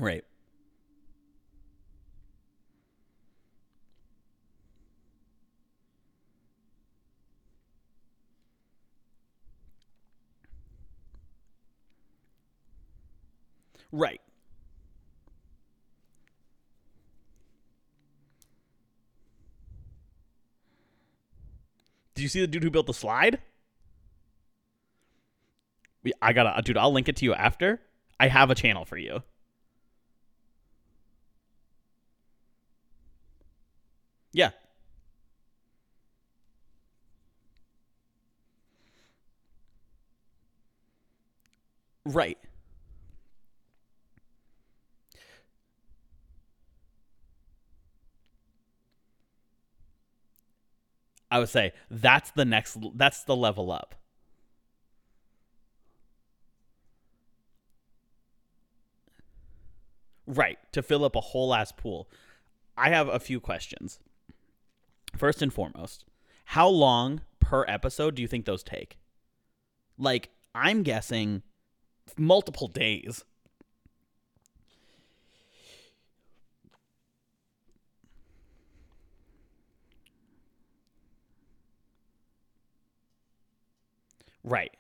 [0.04, 0.26] Right.
[13.94, 14.20] Right.
[22.14, 23.40] Did you see the dude who built the slide?
[26.22, 26.76] I gotta, dude.
[26.76, 27.80] I'll link it to you after.
[28.20, 29.24] I have a channel for you.
[34.34, 34.52] Yeah.
[42.06, 42.38] Right.
[51.32, 53.96] I would say that's the next that's the level up.
[60.26, 62.10] Right, to fill up a whole ass pool.
[62.78, 64.00] I have a few questions.
[65.16, 66.06] First and foremost,
[66.46, 68.98] how long per episode do you think those take?
[69.98, 71.44] Like, I'm guessing
[72.18, 73.24] multiple days.
[84.44, 84.76] Right.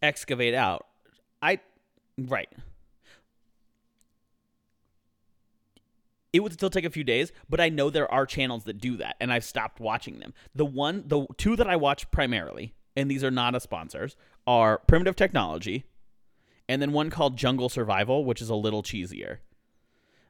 [0.00, 0.86] Excavate out.
[1.42, 1.58] I
[2.16, 2.48] right.
[6.32, 8.96] It would still take a few days, but I know there are channels that do
[8.98, 10.34] that, and I've stopped watching them.
[10.54, 14.14] The one, the two that I watch primarily, and these are not as sponsors,
[14.46, 15.84] are Primitive Technology,
[16.68, 19.38] and then one called Jungle Survival, which is a little cheesier.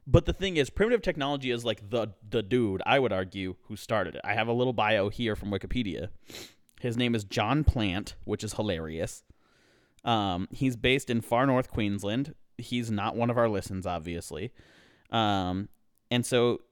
[0.06, 3.76] But the thing is, primitive technology is like the the dude I would argue who
[3.76, 4.22] started it.
[4.24, 6.08] I have a little bio here from Wikipedia.
[6.80, 9.22] His name is John Plant, which is hilarious.
[10.04, 12.34] Um, he's based in far north Queensland.
[12.56, 14.52] He's not one of our listens, obviously.
[15.11, 15.68] Um,
[16.11, 16.62] and so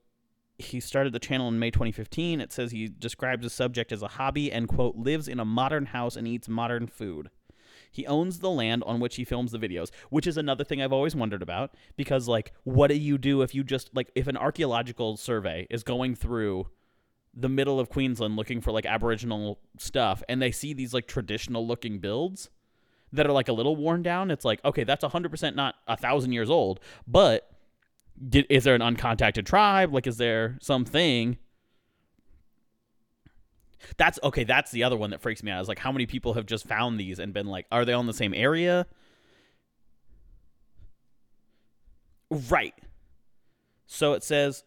[0.58, 2.40] he started the channel in May 2015.
[2.40, 5.86] It says he describes the subject as a hobby and quote lives in a modern
[5.86, 7.30] house and eats modern food.
[7.90, 10.92] He owns the land on which he films the videos, which is another thing I've
[10.92, 14.36] always wondered about because like what do you do if you just like if an
[14.36, 16.68] archaeological survey is going through
[17.34, 21.66] the middle of Queensland looking for like aboriginal stuff and they see these like traditional
[21.66, 22.48] looking builds,
[23.12, 26.32] that are like a little worn down, it's like, okay, that's 100% not a thousand
[26.32, 27.55] years old, but
[28.28, 29.92] did, is there an uncontacted tribe?
[29.92, 31.38] Like, is there something?
[33.96, 34.44] That's okay.
[34.44, 35.60] That's the other one that freaks me out.
[35.60, 38.00] Is like how many people have just found these and been like, are they all
[38.00, 38.86] in the same area?
[42.30, 42.74] Right.
[43.86, 44.64] So it says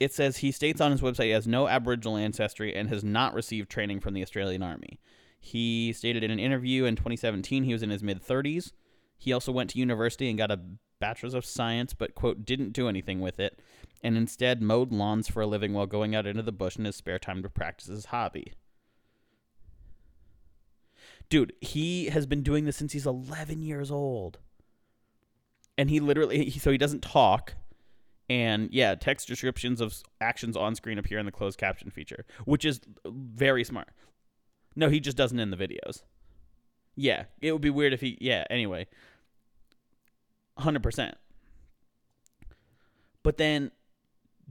[0.00, 3.34] it says he states on his website he has no Aboriginal ancestry and has not
[3.34, 4.98] received training from the Australian Army.
[5.38, 8.72] He stated in an interview in 2017 he was in his mid 30s.
[9.16, 10.58] He also went to university and got a
[11.00, 13.58] bachelor's of science, but quote didn't do anything with it,
[14.02, 16.96] and instead mowed lawns for a living while going out into the bush in his
[16.96, 18.52] spare time to practice his hobby.
[21.28, 24.38] Dude, he has been doing this since he's 11 years old.
[25.78, 27.54] And he literally, so he doesn't talk.
[28.28, 32.64] And yeah, text descriptions of actions on screen appear in the closed caption feature, which
[32.64, 33.88] is very smart.
[34.76, 36.02] No, he just doesn't in the videos.
[36.96, 38.86] Yeah, it would be weird if he, yeah, anyway.
[40.60, 41.14] 100%.
[43.22, 43.70] But then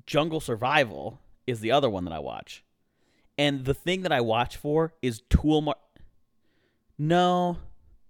[0.05, 2.63] Jungle Survival is the other one that I watch.
[3.37, 5.75] And the thing that I watch for is tool mar-
[6.97, 7.57] No.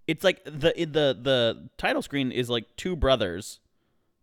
[0.06, 3.60] It's like the the the title screen is like two brothers.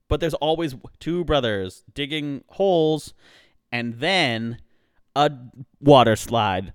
[0.09, 3.13] But there's always two brothers digging holes
[3.71, 4.59] and then
[5.15, 5.31] a
[5.79, 6.73] water slide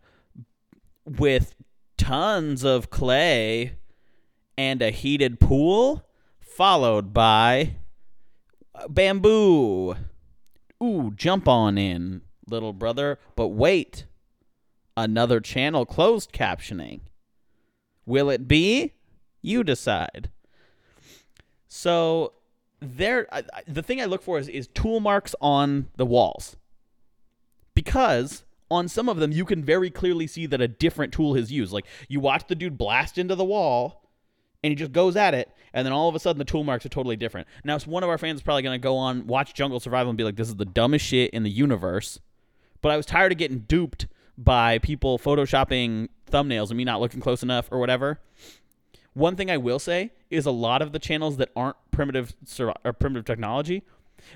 [1.05, 1.55] with
[1.97, 3.77] tons of clay
[4.59, 6.05] and a heated pool
[6.57, 7.77] followed by
[8.88, 9.97] bamboo.
[10.83, 13.19] Ooh, jump on in, little brother.
[13.37, 14.05] But wait,
[14.97, 17.01] another channel closed captioning.
[18.05, 18.95] Will it be?
[19.41, 20.31] You decide.
[21.69, 22.33] So
[22.81, 26.57] there, I, the thing I look for is, is tool marks on the walls,
[27.75, 31.53] because on some of them you can very clearly see that a different tool is
[31.53, 31.73] used.
[31.73, 34.02] Like you watch the dude blast into the wall,
[34.62, 36.87] and he just goes at it, and then all of a sudden the tool marks
[36.87, 37.48] are totally different.
[37.64, 40.18] Now, one of our fans is probably going to go on, watch Jungle Survival, and
[40.18, 42.20] be like, this is the dumbest shit in the universe.
[42.81, 47.20] But I was tired of getting duped by people photoshopping thumbnails and me not looking
[47.20, 48.20] close enough or whatever.
[49.14, 52.75] One thing I will say is a lot of the channels that aren't primitive sur-
[52.85, 53.83] or primitive technology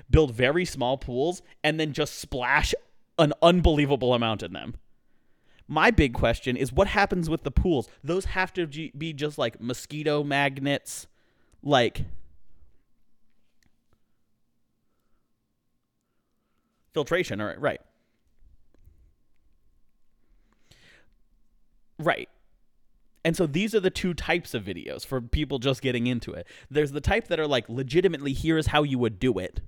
[0.09, 2.75] build very small pools and then just splash
[3.17, 4.75] an unbelievable amount in them.
[5.67, 7.89] My big question is what happens with the pools?
[8.03, 11.07] Those have to be just like mosquito magnets,
[11.61, 12.05] like
[16.93, 17.81] filtration, all right, right.
[21.99, 22.29] Right.
[23.25, 26.47] And so these are the two types of videos for people just getting into it.
[26.71, 29.59] There's the type that are like legitimately here's how you would do it.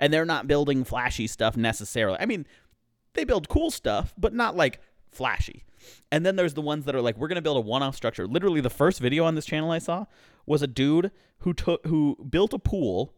[0.00, 2.18] And they're not building flashy stuff necessarily.
[2.18, 2.46] I mean,
[3.14, 4.80] they build cool stuff, but not like
[5.16, 5.64] flashy.
[6.10, 8.26] And then there's the ones that are like, we're gonna build a one-off structure.
[8.26, 10.06] Literally, the first video on this channel I saw
[10.46, 13.14] was a dude who took who built a pool.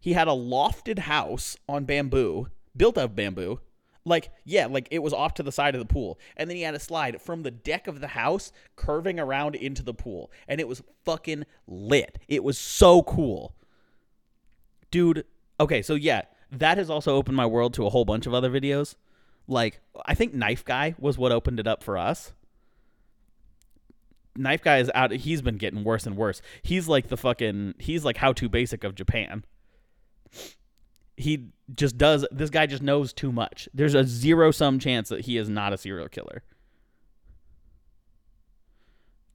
[0.00, 3.60] He had a lofted house on bamboo, built of bamboo.
[4.04, 6.18] Like, yeah, like it was off to the side of the pool.
[6.36, 9.84] And then he had a slide from the deck of the house curving around into
[9.84, 10.32] the pool.
[10.48, 12.18] And it was fucking lit.
[12.26, 13.54] It was so cool.
[14.90, 15.24] Dude,
[15.60, 18.50] okay, so yeah, that has also opened my world to a whole bunch of other
[18.50, 18.96] videos.
[19.52, 22.32] Like, I think Knife Guy was what opened it up for us.
[24.34, 25.12] Knife Guy is out.
[25.12, 26.40] He's been getting worse and worse.
[26.62, 27.74] He's like the fucking.
[27.78, 29.44] He's like how to basic of Japan.
[31.16, 32.26] He just does.
[32.32, 33.68] This guy just knows too much.
[33.74, 36.42] There's a zero sum chance that he is not a serial killer.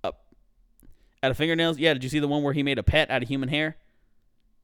[0.03, 0.25] Up.
[1.21, 1.77] Out of fingernails?
[1.77, 1.93] Yeah.
[1.93, 3.77] Did you see the one where he made a pet out of human hair?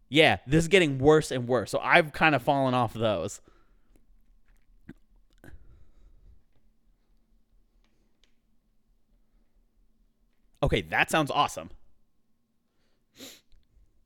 [0.10, 0.38] Yeah.
[0.48, 1.70] This is getting worse and worse.
[1.70, 3.40] So I've kind of fallen off those.
[10.64, 11.70] Okay, that sounds awesome.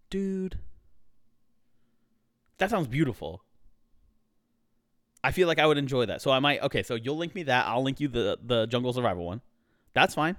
[0.09, 0.57] Dude.
[2.57, 3.43] That sounds beautiful.
[5.23, 6.21] I feel like I would enjoy that.
[6.21, 7.67] So I might okay, so you'll link me that.
[7.67, 9.41] I'll link you the the jungle survival one.
[9.93, 10.35] That's fine.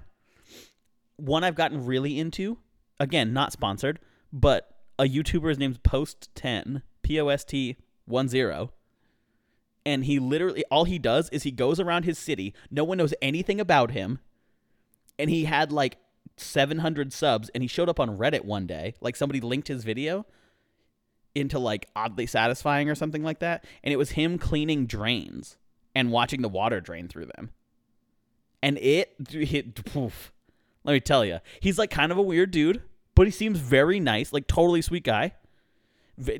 [1.15, 2.57] One I've gotten really into,
[2.99, 3.99] again, not sponsored,
[4.33, 7.77] but a YouTuber's name's Post 10, P O S T
[8.11, 8.69] 10
[9.85, 13.13] and he literally all he does is he goes around his city no one knows
[13.21, 14.19] anything about him
[15.17, 15.97] and he had like
[16.41, 20.25] 700 subs and he showed up on reddit one day like somebody linked his video
[21.35, 25.57] into like oddly satisfying or something like that and it was him cleaning drains
[25.95, 27.51] and watching the water drain through them.
[28.61, 30.33] And it hit poof,
[30.83, 32.81] let me tell you he's like kind of a weird dude
[33.15, 35.33] but he seems very nice like totally sweet guy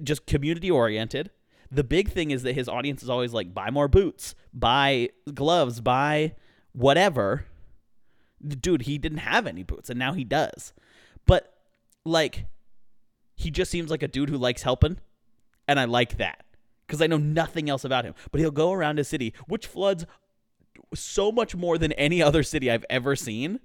[0.03, 1.31] just community oriented.
[1.71, 5.81] The big thing is that his audience is always like buy more boots buy gloves
[5.81, 6.35] buy
[6.73, 7.45] whatever
[8.47, 10.73] Dude, he didn't have any boots and now he does.
[11.25, 11.53] But
[12.05, 12.45] like
[13.35, 14.97] he just seems like a dude who likes helping
[15.67, 16.43] and I like that
[16.85, 18.13] because I know nothing else about him.
[18.31, 20.05] But he'll go around a city which floods
[20.93, 23.59] so much more than any other city I've ever seen.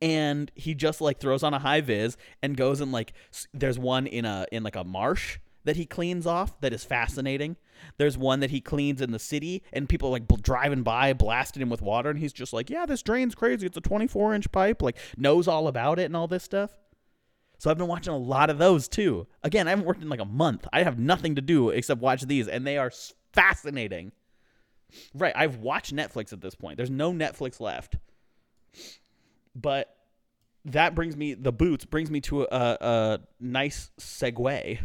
[0.00, 3.12] And he just like throws on a high vis and goes and like
[3.54, 7.56] there's one in a in like a marsh that he cleans off that is fascinating.
[7.96, 11.70] There's one that he cleans in the city and people like driving by blasting him
[11.70, 13.66] with water and he's just like, "Yeah, this drain's crazy.
[13.66, 16.70] It's a 24-inch pipe." Like knows all about it and all this stuff.
[17.58, 19.28] So I've been watching a lot of those too.
[19.44, 20.66] Again, I haven't worked in like a month.
[20.72, 22.90] I have nothing to do except watch these, and they are
[23.32, 24.10] fascinating.
[25.14, 26.76] Right, I've watched Netflix at this point.
[26.76, 27.96] There's no Netflix left.
[29.54, 29.94] But
[30.64, 34.78] that brings me the boots brings me to a, a nice segue.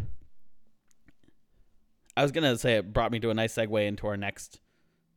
[2.18, 4.60] I was gonna say it brought me to a nice segue into our next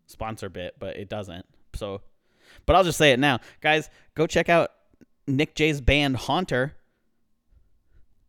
[0.07, 1.47] sponsor bit, but it doesn't.
[1.75, 2.03] So,
[2.67, 3.89] but I'll just say it now, guys.
[4.15, 4.71] Go check out
[5.27, 6.77] Nick J's band Haunter.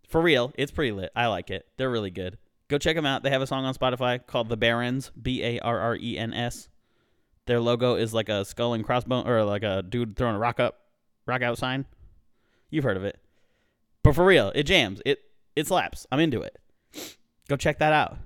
[0.07, 1.11] For real, it's pretty lit.
[1.15, 1.65] I like it.
[1.76, 2.38] They're really good.
[2.69, 3.24] Go check them out.
[3.24, 6.34] They have a song on Spotify called The Barrens, B A R R E N
[6.34, 6.69] S.
[7.47, 10.61] Their logo is like a skull and crossbone, or like a dude throwing a rock
[10.61, 10.80] up,
[11.26, 11.86] rock out sign.
[12.69, 13.19] You've heard of it,
[14.01, 15.01] but for real, it jams.
[15.05, 15.19] It
[15.57, 16.07] it slaps.
[16.09, 16.57] I'm into it.
[17.49, 18.17] Go check that out.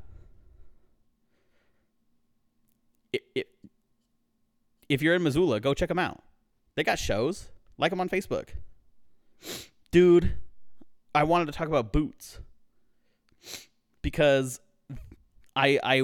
[4.88, 6.24] If you're in Missoula, go check them out.
[6.76, 7.49] They got shows.
[7.78, 8.49] Like them on Facebook.
[9.91, 10.34] Dude,
[11.13, 12.39] I wanted to talk about boots
[14.01, 14.59] because
[15.55, 16.03] I I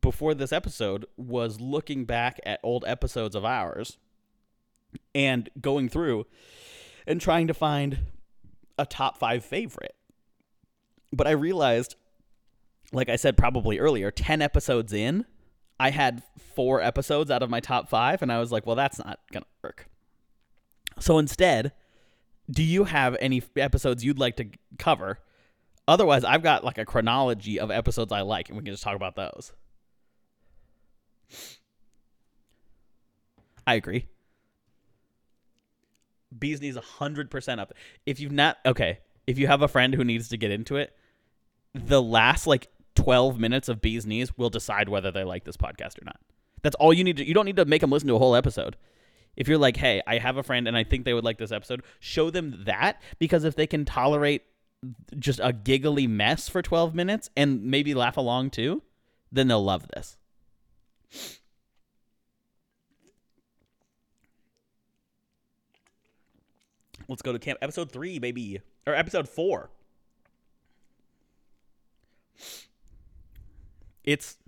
[0.00, 3.98] before this episode was looking back at old episodes of ours
[5.14, 6.26] and going through
[7.06, 7.98] and trying to find
[8.78, 9.94] a top 5 favorite.
[11.12, 11.96] But I realized
[12.92, 15.24] like I said probably earlier, 10 episodes in,
[15.78, 16.22] I had
[16.54, 19.42] 4 episodes out of my top 5 and I was like, well that's not going
[19.42, 19.88] to work.
[20.98, 21.72] So instead,
[22.50, 24.46] do you have any episodes you'd like to
[24.78, 25.18] cover?
[25.88, 28.96] Otherwise, I've got like a chronology of episodes I like, and we can just talk
[28.96, 29.52] about those.
[33.66, 34.06] I agree.
[36.36, 37.72] Bees Knees 100% up.
[38.04, 40.96] If you've not, okay, if you have a friend who needs to get into it,
[41.74, 46.00] the last like 12 minutes of Bees Knees will decide whether they like this podcast
[46.00, 46.18] or not.
[46.62, 48.34] That's all you need to, you don't need to make them listen to a whole
[48.34, 48.76] episode
[49.36, 51.52] if you're like, hey, I have a friend and I think they would like this
[51.52, 54.42] episode, show them that because if they can tolerate
[55.18, 58.82] just a giggly mess for 12 minutes and maybe laugh along too,
[59.30, 60.16] then they'll love this.
[67.08, 69.70] Let's go to camp episode three, baby, or episode four.
[74.06, 74.38] It's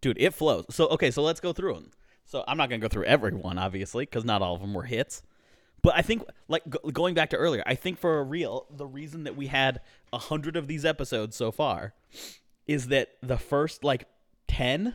[0.00, 0.64] dude it flows.
[0.70, 1.90] So okay so let's go through them
[2.24, 4.84] so i'm not gonna go through every one obviously because not all of them were
[4.84, 5.22] hits.
[5.82, 8.86] But i think like go- going back to earlier i think for a real the
[8.86, 9.80] reason that we had
[10.12, 11.94] a hundred of these episodes so far
[12.66, 14.06] is that the first like
[14.48, 14.94] 10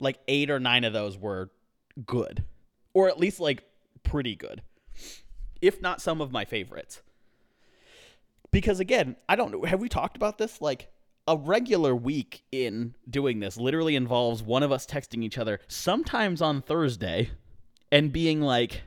[0.00, 1.50] like eight or nine of those were
[2.06, 2.44] good.
[2.94, 3.62] Or at least like
[4.02, 4.62] pretty good.
[5.60, 7.02] If not some of my favorites
[8.50, 10.60] because again i don't know have we talked about this?
[10.60, 10.88] Like
[11.26, 16.42] a regular week in doing this literally involves one of us texting each other sometimes
[16.42, 17.30] on thursday
[17.92, 18.82] and being like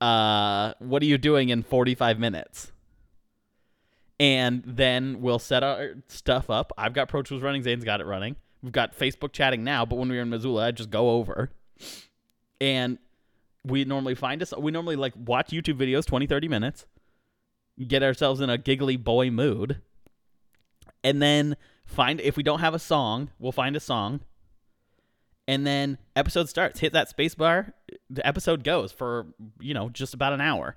[0.00, 2.70] uh what are you doing in 45 minutes?
[4.20, 6.72] And then we'll set our stuff up.
[6.78, 8.36] I've got pro tools running zane's got it running.
[8.62, 11.50] We've got facebook chatting now but when we were in missoula i'd just go over.
[12.60, 12.98] And
[13.64, 16.86] we normally find us we normally like watch youtube videos 20 30 minutes
[17.86, 19.80] get ourselves in a giggly boy mood.
[21.02, 24.20] And then find if we don't have a song we'll find a song.
[25.46, 26.80] And then episode starts.
[26.80, 27.74] Hit that space bar.
[28.08, 29.26] The episode goes for
[29.60, 30.76] you know just about an hour.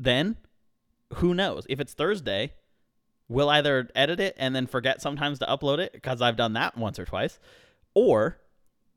[0.00, 0.36] Then
[1.14, 1.66] who knows?
[1.68, 2.52] If it's thursday
[3.28, 6.76] we'll either edit it and then forget sometimes to upload it because i've done that
[6.76, 7.38] once or twice.
[7.94, 8.38] Or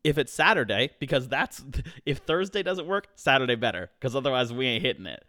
[0.03, 1.63] if it's saturday because that's
[2.05, 5.23] if thursday doesn't work saturday better because otherwise we ain't hitting it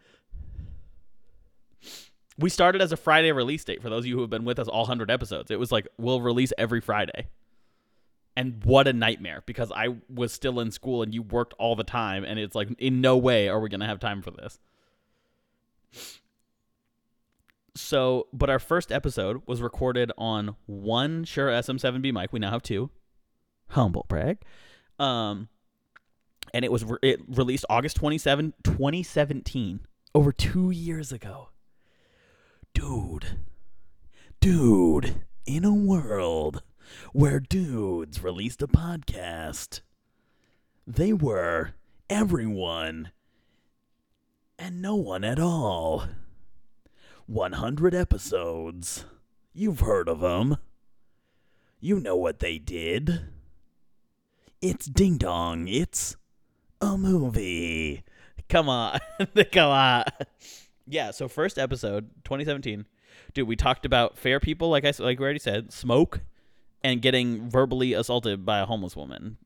[2.39, 4.59] we started as a Friday release date for those of you who have been with
[4.59, 5.51] us all 100 episodes.
[5.51, 7.28] It was like we'll release every Friday.
[8.37, 11.85] And what a nightmare because I was still in school and you worked all the
[11.85, 14.59] time and it's like in no way are we going to have time for this.
[17.76, 22.33] So, but our first episode was recorded on one Shure SM7B mic.
[22.33, 22.91] We now have two.
[23.68, 24.39] Humble brag.
[24.99, 25.49] Um
[26.53, 29.81] and it was re- it released August 27 2017
[30.14, 31.51] over 2 years ago
[32.74, 33.38] dude,
[34.40, 36.62] dude, in a world
[37.12, 39.80] where dudes released a podcast.
[40.86, 41.72] They were
[42.08, 43.10] everyone
[44.58, 46.04] and no one at all.
[47.26, 49.04] 100 episodes.
[49.52, 50.56] You've heard of them.
[51.80, 53.20] You know what they did.
[54.60, 55.66] It's Ding Dong.
[55.68, 56.16] It's
[56.80, 58.02] a movie.
[58.48, 58.98] Come on.
[59.52, 60.04] Come on.
[60.91, 62.84] Yeah, so first episode, 2017.
[63.32, 66.20] Dude, we talked about fair people, like I like we already said, smoke,
[66.82, 69.36] and getting verbally assaulted by a homeless woman.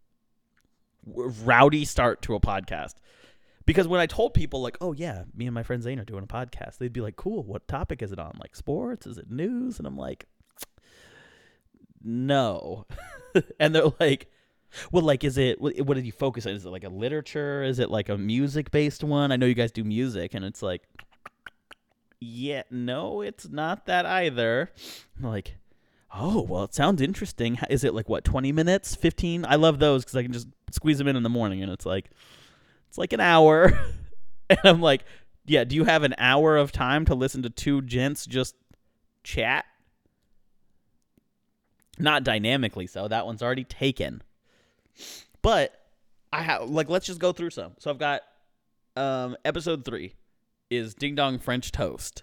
[1.04, 2.94] Rowdy start to a podcast.
[3.66, 6.24] Because when I told people, like, oh, yeah, me and my friend Zane are doing
[6.24, 8.36] a podcast, they'd be like, cool, what topic is it on?
[8.40, 9.06] Like sports?
[9.06, 9.78] Is it news?
[9.78, 10.26] And I'm like,
[12.02, 12.86] no.
[13.60, 14.30] and they're like,
[14.92, 16.52] well, like, is it, what, what did you focus on?
[16.52, 17.62] Is it like a literature?
[17.62, 19.32] Is it like a music based one?
[19.32, 20.34] I know you guys do music.
[20.34, 20.82] And it's like,
[22.24, 24.70] yeah, no, it's not that either.
[25.20, 25.56] Like,
[26.14, 27.58] oh, well, it sounds interesting.
[27.68, 29.44] Is it like what, 20 minutes, 15?
[29.46, 31.86] I love those because I can just squeeze them in in the morning and it's
[31.86, 32.10] like,
[32.88, 33.72] it's like an hour.
[34.50, 35.04] and I'm like,
[35.44, 38.54] yeah, do you have an hour of time to listen to two gents just
[39.22, 39.66] chat?
[41.98, 43.06] Not dynamically so.
[43.06, 44.22] That one's already taken.
[45.42, 45.78] But
[46.32, 47.74] I have like let's just go through some.
[47.78, 48.22] So I've got
[48.96, 50.14] um episode 3
[50.70, 52.22] is Ding Dong French Toast.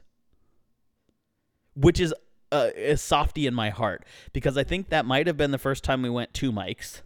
[1.76, 2.14] Which is
[2.52, 5.84] uh, a softy in my heart because I think that might have been the first
[5.84, 7.02] time we went two mics.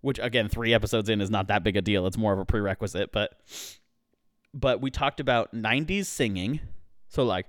[0.00, 2.06] Which again, 3 episodes in is not that big a deal.
[2.06, 3.40] It's more of a prerequisite, but
[4.54, 6.60] but we talked about 90s singing.
[7.08, 7.46] So like,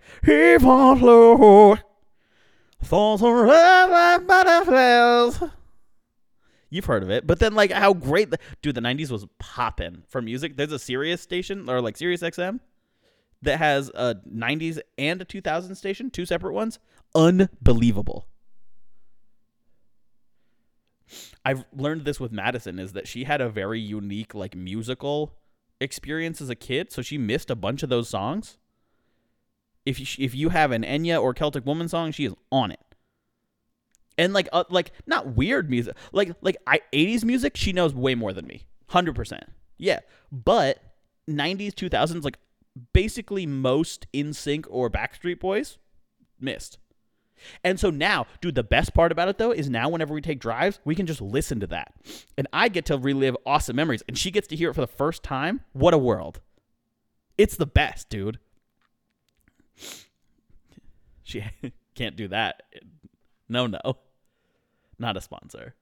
[3.24, 5.50] around like butterflies.
[6.70, 10.04] You've heard of it, but then like how great, the, dude, the '90s was popping
[10.08, 10.58] for music.
[10.58, 12.60] There's a Sirius station or like Sirius XM
[13.42, 16.80] that has a '90s and a 2000 station, two separate ones.
[17.16, 18.28] Unbelievable.
[21.46, 25.34] I've learned this with Madison is that she had a very unique like musical
[25.80, 28.58] experience as a kid, so she missed a bunch of those songs.
[29.86, 32.87] If you, if you have an Enya or Celtic Woman song, she is on it.
[34.18, 38.16] And like uh, like not weird music, like like I 80s music, she knows way
[38.16, 38.66] more than me.
[38.90, 39.42] 100%.
[39.78, 40.00] Yeah.
[40.32, 40.82] But
[41.30, 42.40] 90s 2000s like
[42.94, 45.78] basically most NSYNC or Backstreet Boys
[46.40, 46.78] missed.
[47.64, 50.40] And so now, dude, the best part about it though is now whenever we take
[50.40, 51.94] drives, we can just listen to that.
[52.38, 54.88] And I get to relive awesome memories and she gets to hear it for the
[54.88, 55.62] first time.
[55.74, 56.42] What a world.
[57.38, 58.40] It's the best, dude.
[61.24, 61.44] She
[61.96, 62.64] can't do that.
[63.48, 63.98] No, no.
[65.00, 65.76] Not a sponsor.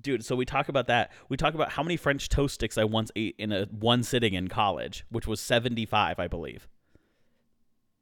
[0.00, 1.10] Dude, so we talk about that.
[1.28, 4.34] We talk about how many French toast sticks I once ate in a one sitting
[4.34, 6.68] in college, which was 75, I believe.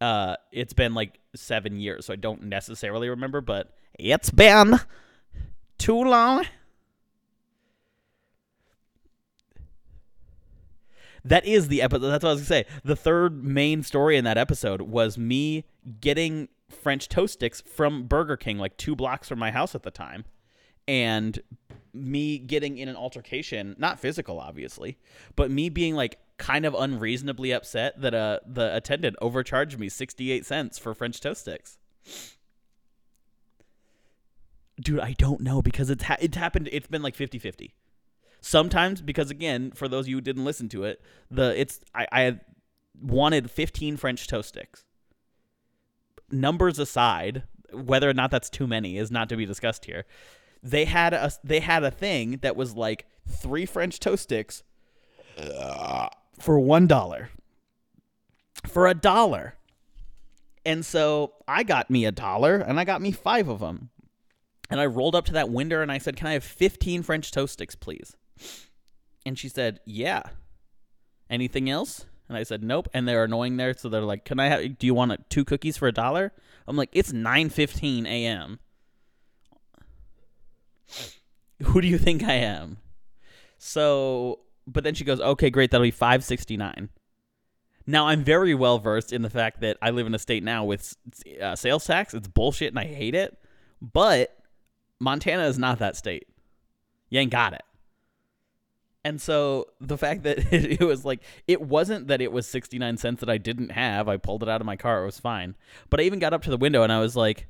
[0.00, 4.80] Uh, it's been like seven years, so I don't necessarily remember, but it's been
[5.78, 6.44] too long.
[11.24, 12.08] That is the episode.
[12.08, 12.66] That's what I was gonna say.
[12.84, 15.64] The third main story in that episode was me
[16.00, 19.90] getting French toast sticks from Burger King, like two blocks from my house at the
[19.90, 20.24] time,
[20.86, 21.38] and
[21.92, 24.98] me getting in an altercation, not physical, obviously,
[25.36, 30.32] but me being like kind of unreasonably upset that uh the attendant overcharged me sixty
[30.32, 31.78] eight cents for French toast sticks.
[34.80, 36.68] Dude, I don't know because it's ha- it's happened.
[36.72, 37.70] It's been like 50-50
[38.44, 42.06] sometimes because again for those of you who didn't listen to it the it's i,
[42.12, 42.40] I
[43.00, 44.84] wanted 15 french toast sticks
[46.30, 50.04] numbers aside whether or not that's too many is not to be discussed here
[50.64, 54.64] they had a they had a thing that was like three french toast sticks
[56.40, 57.30] for one dollar
[58.66, 59.54] for a dollar
[60.66, 63.90] and so i got me a dollar and i got me five of them
[64.70, 67.30] and I rolled up to that window and I said, Can I have 15 French
[67.30, 68.16] toast sticks, please?
[69.26, 70.22] And she said, Yeah.
[71.30, 72.06] Anything else?
[72.28, 72.88] And I said, Nope.
[72.94, 73.74] And they're annoying there.
[73.76, 76.32] So they're like, Can I have, do you want a, two cookies for a dollar?
[76.66, 78.58] I'm like, It's 9 15 a.m.
[81.62, 82.78] Who do you think I am?
[83.58, 85.70] So, but then she goes, Okay, great.
[85.70, 86.90] That'll be 569.
[87.86, 90.64] Now, I'm very well versed in the fact that I live in a state now
[90.64, 90.96] with
[91.40, 92.14] uh, sales tax.
[92.14, 93.38] It's bullshit and I hate it.
[93.80, 94.36] But
[95.00, 96.26] Montana is not that state.
[97.10, 97.62] You ain't got it.
[99.04, 103.20] And so the fact that it, was like, it wasn't that it was 69 cents
[103.20, 104.08] that I didn't have.
[104.08, 105.02] I pulled it out of my car.
[105.02, 105.54] It was fine.
[105.90, 107.48] But I even got up to the window and I was like,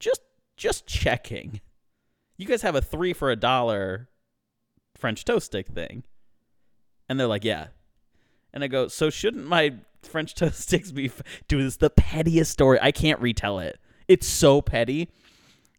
[0.00, 0.20] just,
[0.56, 1.60] just checking.
[2.38, 4.08] You guys have a three for a dollar
[4.96, 6.04] French toast stick thing.
[7.08, 7.68] And they're like, yeah.
[8.54, 11.22] And I go, so shouldn't my French toast sticks be, f-?
[11.48, 12.78] dude, it's the pettiest story.
[12.80, 13.78] I can't retell it.
[14.06, 15.10] It's so petty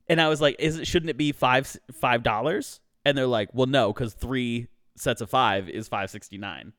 [0.07, 3.49] And I was like, "Is it shouldn't it be five five dollars?" And they're like,
[3.53, 6.73] "Well, no, because three sets of five is five sixty nine.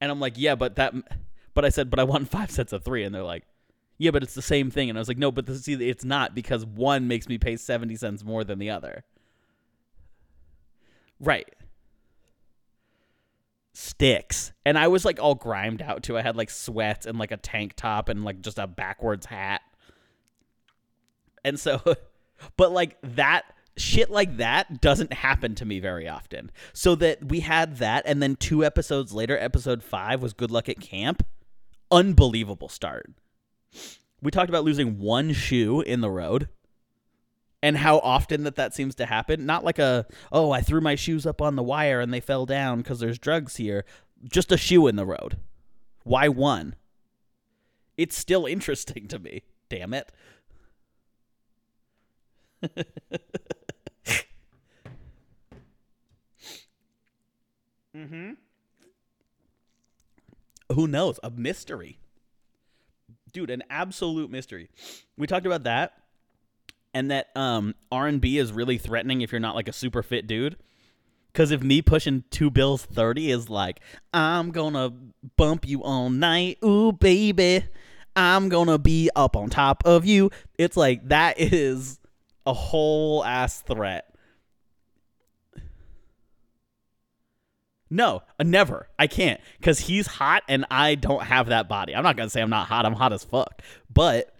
[0.00, 0.92] And I'm like, "Yeah, but that."
[1.54, 3.04] But I said, "But I want five sets of three.
[3.04, 3.44] And they're like,
[4.00, 6.34] "Yeah, but it's the same thing." And I was like, "No, but see, it's not
[6.34, 9.04] because one makes me pay seventy cents more than the other."
[11.20, 11.54] Right.
[13.74, 14.52] Sticks.
[14.64, 16.16] And I was like all grimed out too.
[16.16, 19.60] I had like sweats and like a tank top and like just a backwards hat.
[21.44, 21.80] And so,
[22.56, 23.44] but like that
[23.76, 26.50] shit like that doesn't happen to me very often.
[26.72, 30.68] So that we had that, and then two episodes later, episode five was Good Luck
[30.68, 31.24] at Camp.
[31.90, 33.10] Unbelievable start.
[34.22, 36.48] We talked about losing one shoe in the road
[37.62, 39.46] and how often that that seems to happen.
[39.46, 42.46] Not like a, oh, I threw my shoes up on the wire and they fell
[42.46, 43.84] down because there's drugs here.
[44.24, 45.38] Just a shoe in the road.
[46.04, 46.74] Why one?
[47.96, 49.42] It's still interesting to me.
[49.68, 50.10] Damn it.
[57.94, 58.32] mm-hmm.
[60.72, 61.20] Who knows?
[61.22, 61.99] A mystery.
[63.32, 64.70] Dude, an absolute mystery.
[65.16, 65.94] We talked about that
[66.92, 70.56] and that um R&B is really threatening if you're not like a super fit dude.
[71.32, 73.80] Cuz if me pushing 2 bills 30 is like
[74.12, 74.92] I'm to
[75.36, 77.64] bump you all night, ooh baby.
[78.16, 80.30] I'm to be up on top of you.
[80.58, 82.00] It's like that is
[82.44, 84.09] a whole ass threat.
[87.90, 88.88] No, uh, never.
[88.98, 91.94] I can't because he's hot and I don't have that body.
[91.94, 92.86] I'm not gonna say I'm not hot.
[92.86, 93.62] I'm hot as fuck.
[93.92, 94.34] But,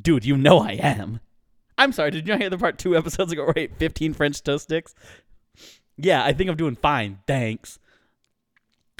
[0.00, 1.20] dude, you know I am.
[1.78, 2.10] I'm sorry.
[2.10, 4.94] Did you not hear the part two episodes ago I ate 15 French toast sticks?
[5.96, 7.20] Yeah, I think I'm doing fine.
[7.26, 7.78] Thanks.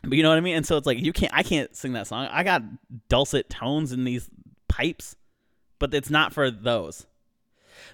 [0.03, 0.57] But you know what I mean?
[0.57, 1.33] And so it's like you can't.
[1.35, 2.27] I can't sing that song.
[2.31, 2.63] I got
[3.09, 4.31] dulcet tones in these
[4.69, 5.15] pipes,
[5.79, 7.07] but it's not for those.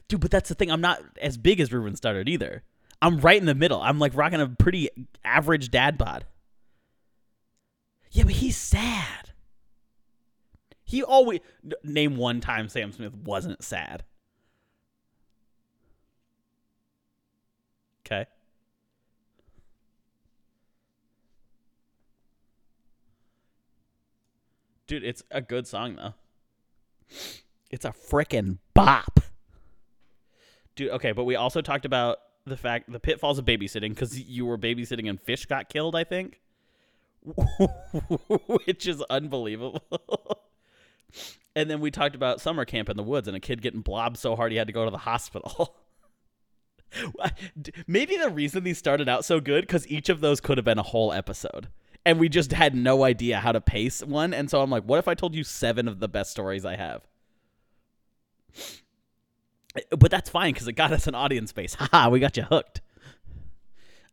[0.08, 0.70] Dude, but that's the thing.
[0.70, 2.62] I'm not as big as Ruben Studdard either.
[3.03, 3.80] I'm right in the middle.
[3.80, 4.88] I'm like rocking a pretty
[5.24, 6.24] average dad bod.
[8.11, 9.30] Yeah, but he's sad.
[10.84, 11.40] He always
[11.82, 14.05] name one time Sam Smith wasn't sad.
[18.07, 18.26] Okay.
[24.86, 26.14] Dude, it's a good song though.
[27.70, 29.20] It's a frickin' bop.
[30.76, 34.47] Dude, okay, but we also talked about the fact the pitfalls of babysitting because you
[34.47, 35.97] were babysitting and fish got killed.
[35.97, 36.40] I think,
[38.64, 39.82] which is unbelievable.
[41.57, 44.16] and then we talked about summer camp in the woods and a kid getting blobbed
[44.16, 45.76] so hard he had to go to the hospital.
[47.86, 50.78] Maybe the reason these started out so good because each of those could have been
[50.78, 51.68] a whole episode.
[52.05, 54.32] And we just had no idea how to pace one.
[54.32, 56.76] And so I'm like, what if I told you seven of the best stories I
[56.76, 57.03] have?
[59.90, 61.74] But that's fine because it got us an audience base.
[61.78, 62.80] Haha, we got you hooked.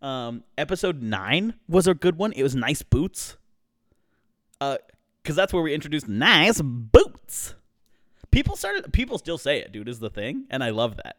[0.01, 2.33] Um, episode nine was a good one.
[2.33, 3.37] It was nice boots.
[4.59, 4.77] Uh,
[5.21, 7.55] because that's where we introduced nice boots.
[8.29, 8.91] People started.
[8.91, 9.87] People still say it, dude.
[9.87, 11.17] Is the thing, and I love that.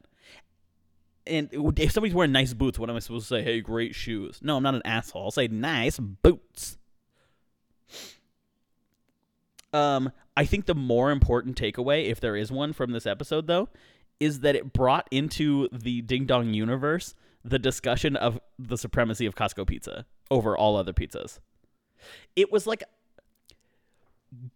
[1.27, 3.43] And if somebody's wearing nice boots, what am I supposed to say?
[3.43, 4.41] Hey, great shoes.
[4.43, 5.25] No, I'm not an asshole.
[5.25, 6.77] I'll say nice boots.
[9.73, 13.71] Um, I think the more important takeaway, if there is one from this episode, though,
[14.21, 19.35] is that it brought into the Ding Dong universe the discussion of the supremacy of
[19.35, 21.41] Costco pizza over all other pizzas.
[22.35, 22.83] It was like,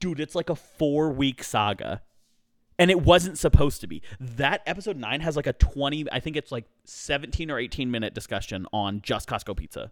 [0.01, 2.03] dude, it's like a four week saga.
[2.81, 4.03] And it wasn't supposed to be.
[4.21, 8.15] That episode nine has like a 20, I think it's like 17 or 18 minute
[8.15, 9.91] discussion on just Costco pizza.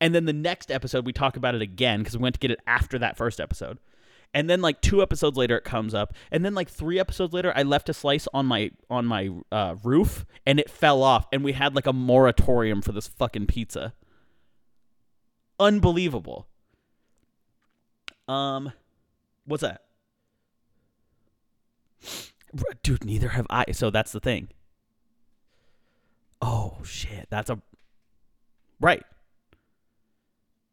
[0.00, 2.50] And then the next episode, we talk about it again because we went to get
[2.50, 3.78] it after that first episode
[4.34, 6.14] and then like two episodes later it comes up.
[6.30, 9.76] And then like three episodes later i left a slice on my on my uh,
[9.82, 13.94] roof and it fell off and we had like a moratorium for this fucking pizza.
[15.58, 16.46] Unbelievable.
[18.28, 18.72] Um
[19.46, 19.82] what's that?
[22.82, 23.72] Dude neither have i.
[23.72, 24.48] So that's the thing.
[26.42, 27.26] Oh shit.
[27.30, 27.60] That's a
[28.80, 29.04] right.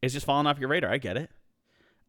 [0.01, 0.91] It's just falling off your radar.
[0.91, 1.30] I get it.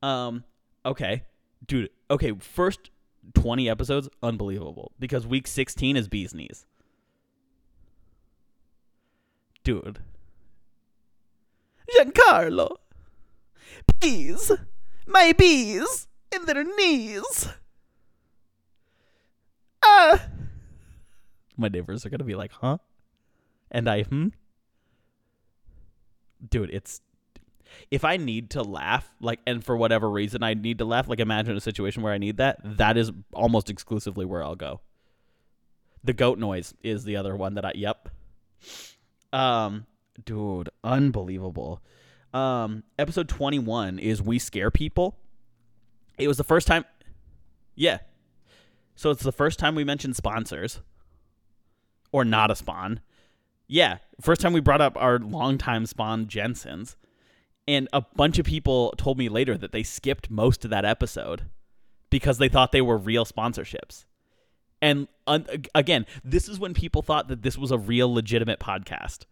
[0.03, 0.45] Um
[0.85, 1.23] okay
[1.67, 1.91] dude.
[2.11, 2.91] Okay, first
[3.35, 6.67] twenty episodes, unbelievable because week sixteen is bees knees,
[9.63, 10.01] dude.
[11.97, 12.77] Giancarlo,
[14.01, 14.51] bees,
[15.07, 17.49] my bees in their knees.
[19.85, 20.27] Ah,
[21.57, 22.79] my neighbors are gonna be like, huh?
[23.71, 24.29] And I, hmm.
[26.51, 27.01] Dude, it's
[27.91, 31.21] if I need to laugh, like, and for whatever reason I need to laugh, like,
[31.21, 32.59] imagine a situation where I need that.
[32.63, 34.81] That is almost exclusively where I'll go.
[36.03, 38.09] The goat noise is the other one that I yep.
[39.33, 39.87] Um
[40.25, 41.83] dude, unbelievable.
[42.33, 45.17] Um episode 21 is we scare people.
[46.19, 46.85] It was the first time
[47.75, 47.99] Yeah.
[48.95, 50.81] So it's the first time we mentioned sponsors
[52.13, 53.01] or not a spawn.
[53.67, 56.97] Yeah, first time we brought up our longtime spawn Jensen's.
[57.67, 61.43] And a bunch of people told me later that they skipped most of that episode
[62.11, 64.05] because they thought they were real sponsorships.
[64.83, 69.25] And un- again, this is when people thought that this was a real legitimate podcast.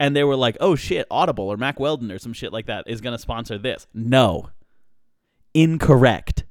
[0.00, 2.84] And they were like, oh shit, Audible or Mack Weldon or some shit like that
[2.86, 3.86] is going to sponsor this.
[3.92, 4.50] No.
[5.52, 6.44] Incorrect.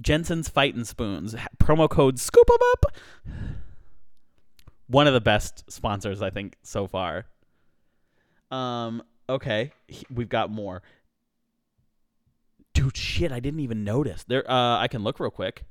[0.00, 1.34] Jensen's Fightin' Spoons.
[1.58, 2.86] Promo code Scoop 'em Up.
[4.86, 7.26] One of the best sponsors, I think, so far.
[8.50, 9.72] Um, okay.
[10.10, 10.82] We've got more.
[12.74, 14.24] Dude, shit, I didn't even notice.
[14.24, 15.64] There uh I can look real quick.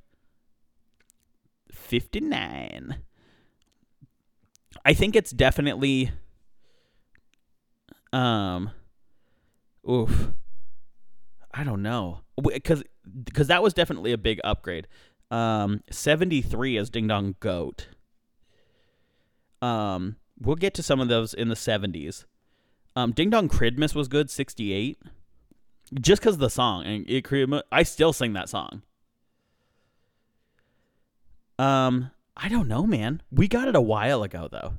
[1.72, 2.98] 59.
[4.84, 6.10] I think it's definitely
[8.12, 8.70] um
[9.88, 10.30] oof.
[11.52, 12.20] I don't know.
[12.64, 12.82] Cuz
[13.32, 14.86] cuz that was definitely a big upgrade.
[15.30, 17.88] Um 73 is Ding Dong Goat.
[19.62, 22.24] Um we'll get to some of those in the 70s.
[22.98, 24.98] Um Ding Dong Cridmus was good 68
[26.00, 28.82] just because of the song and it i still sing that song.
[31.60, 33.22] Um i don't know man.
[33.30, 34.74] We got it a while ago though.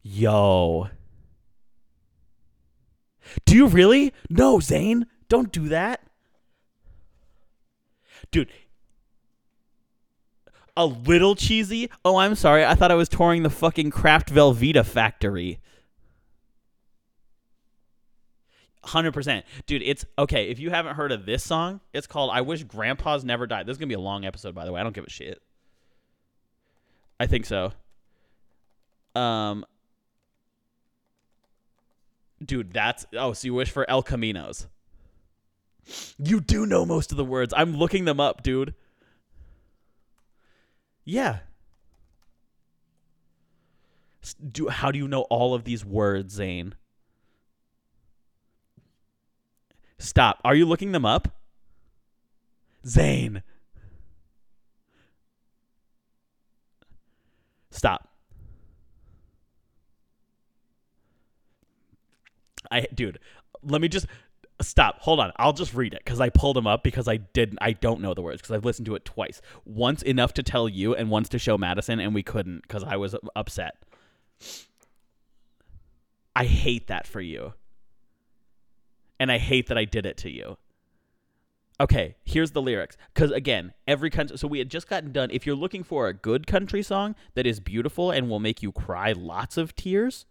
[0.00, 0.88] Yo.
[3.44, 4.14] Do you really?
[4.30, 6.00] No zane don't do that.
[8.30, 8.48] Dude
[10.76, 14.84] a little cheesy oh i'm sorry i thought i was touring the fucking Kraft Velveeta
[14.84, 15.60] factory
[18.86, 19.82] Hundred percent, dude.
[19.82, 20.48] It's okay.
[20.48, 23.74] If you haven't heard of this song, it's called "I Wish Grandpa's Never Died." This
[23.74, 24.80] is gonna be a long episode, by the way.
[24.80, 25.42] I don't give a shit.
[27.18, 27.72] I think so.
[29.16, 29.64] Um,
[32.44, 33.32] dude, that's oh.
[33.32, 34.66] So you wish for El Caminos?
[36.16, 37.52] You do know most of the words.
[37.56, 38.74] I'm looking them up, dude.
[41.06, 41.38] Yeah.
[44.50, 46.74] Do how do you know all of these words, Zane?
[49.98, 50.40] Stop.
[50.44, 51.28] Are you looking them up?
[52.84, 53.44] Zane.
[57.70, 58.08] Stop.
[62.68, 63.20] I dude,
[63.62, 64.06] let me just
[64.60, 65.00] stop.
[65.00, 65.32] Hold on.
[65.36, 68.14] I'll just read it cuz I pulled them up because I didn't I don't know
[68.14, 69.40] the words cuz I've listened to it twice.
[69.64, 72.96] Once enough to tell you and once to show Madison and we couldn't cuz I
[72.96, 73.76] was upset.
[76.34, 77.54] I hate that for you
[79.18, 80.58] and I hate that I did it to you.
[81.78, 82.96] Okay, here's the lyrics.
[83.12, 84.38] Because again, every country.
[84.38, 85.30] So we had just gotten done.
[85.30, 88.72] If you're looking for a good country song that is beautiful and will make you
[88.72, 90.24] cry lots of tears,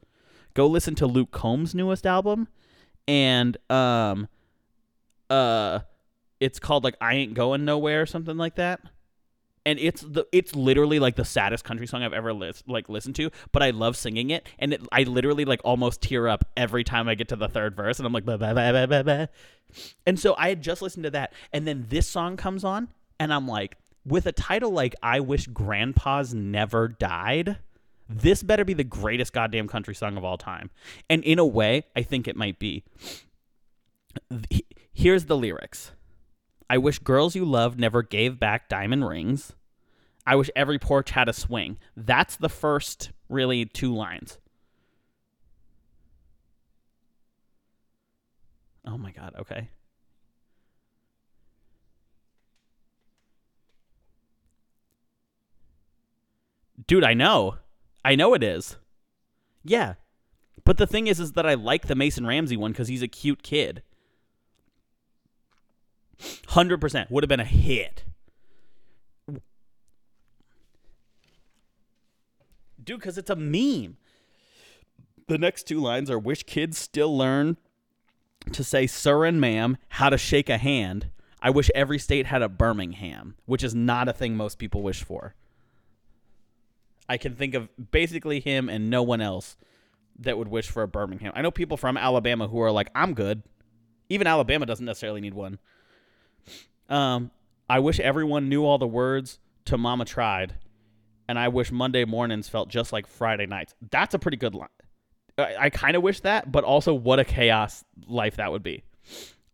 [0.56, 2.48] go listen to Luke Combs' newest album,
[3.08, 4.28] and um,
[5.30, 5.80] uh,
[6.40, 8.82] it's called like "I Ain't Going Nowhere" or something like that.
[9.68, 13.16] And it's the it's literally like the saddest country song I've ever lis- like listened
[13.16, 16.84] to, but I love singing it, and it, I literally like almost tear up every
[16.84, 19.04] time I get to the third verse, and I'm like, bah, bah, bah, bah, bah,
[19.04, 19.26] bah.
[20.06, 22.90] and so I had just listened to that, and then this song comes on,
[23.20, 27.58] and I'm like, with a title like "I Wish Grandpa's Never Died,"
[28.08, 30.70] this better be the greatest goddamn country song of all time,
[31.10, 32.84] and in a way, I think it might be.
[34.94, 35.92] Here's the lyrics.
[36.70, 39.54] I wish girls you loved never gave back diamond rings.
[40.26, 41.78] I wish every porch had a swing.
[41.96, 44.40] That's the first, really, two lines.
[48.88, 49.70] Oh my God, okay.
[56.88, 57.56] Dude, I know.
[58.06, 58.78] I know it is.
[59.64, 59.96] Yeah.
[60.64, 63.08] But the thing is, is that I like the Mason Ramsey one because he's a
[63.08, 63.82] cute kid.
[66.20, 68.06] 100% would have been a hit.
[72.82, 73.98] Dude, because it's a meme.
[75.28, 77.58] The next two lines are Wish kids still learn
[78.52, 81.10] to say sir and ma'am, how to shake a hand.
[81.42, 85.04] I wish every state had a Birmingham, which is not a thing most people wish
[85.04, 85.34] for.
[87.08, 89.58] I can think of basically him and no one else
[90.20, 91.34] that would wish for a Birmingham.
[91.36, 93.44] I know people from Alabama who are like, I'm good.
[94.10, 95.60] Even Alabama doesn't necessarily need one.
[96.90, 97.32] Um,
[97.70, 100.54] I wish everyone knew all the words to Mama Tried,
[101.28, 103.74] and I wish Monday mornings felt just like Friday nights.
[103.90, 104.70] That's a pretty good line.
[105.38, 108.84] I, I kind of wish that, but also what a chaos life that would be.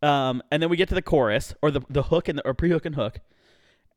[0.01, 2.53] Um, and then we get to the chorus or the the hook and the, or
[2.53, 3.19] pre-hook and hook.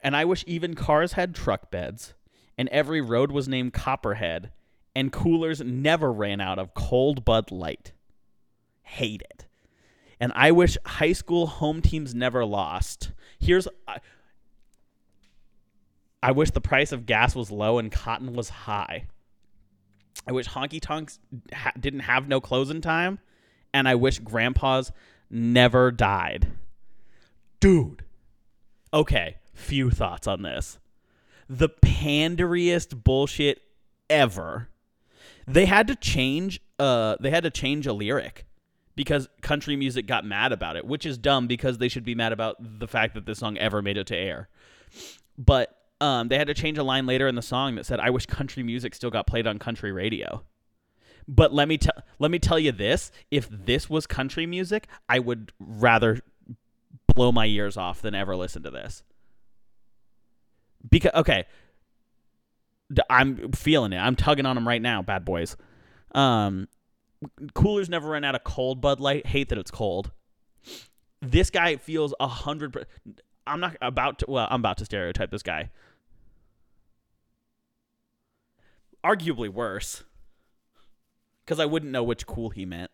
[0.01, 2.15] And I wish even cars had truck beds,
[2.57, 4.51] and every road was named Copperhead,
[4.95, 7.93] and coolers never ran out of cold Bud Light.
[8.83, 9.47] Hate it.
[10.21, 13.13] And I wish high school home teams never lost.
[13.39, 13.67] Here's.
[13.89, 13.99] I,
[16.23, 19.07] I wish the price of gas was low and cotton was high.
[20.27, 21.19] I wish honky tonks
[21.53, 23.19] ha- didn't have no closing time,
[23.75, 24.93] and I wish grandpas
[25.29, 26.53] never died.
[27.61, 28.05] Dude.
[28.93, 30.79] Okay, few thoughts on this.
[31.49, 33.63] The panderiest bullshit
[34.09, 34.69] ever.
[35.47, 38.47] They had to change uh they had to change a lyric
[38.97, 42.33] because country music got mad about it, which is dumb because they should be mad
[42.33, 44.49] about the fact that this song ever made it to air.
[45.37, 48.11] But um, they had to change a line later in the song that said, "I
[48.11, 50.43] wish country music still got played on country radio."
[51.27, 55.19] But let me tell let me tell you this: if this was country music, I
[55.19, 56.21] would rather
[57.15, 59.03] blow my ears off than ever listen to this.
[60.89, 61.45] Because okay,
[63.09, 63.99] I'm feeling it.
[63.99, 65.57] I'm tugging on them right now, bad boys.
[66.15, 66.69] Um,
[67.55, 69.27] coolers never run out of cold Bud Light.
[69.27, 70.13] Hate that it's cold.
[71.21, 72.87] This guy feels a hundred.
[73.47, 74.27] I'm not about to.
[74.29, 75.71] Well, I'm about to stereotype this guy.
[79.05, 80.05] Arguably worse,
[81.45, 82.91] because I wouldn't know which cool he meant.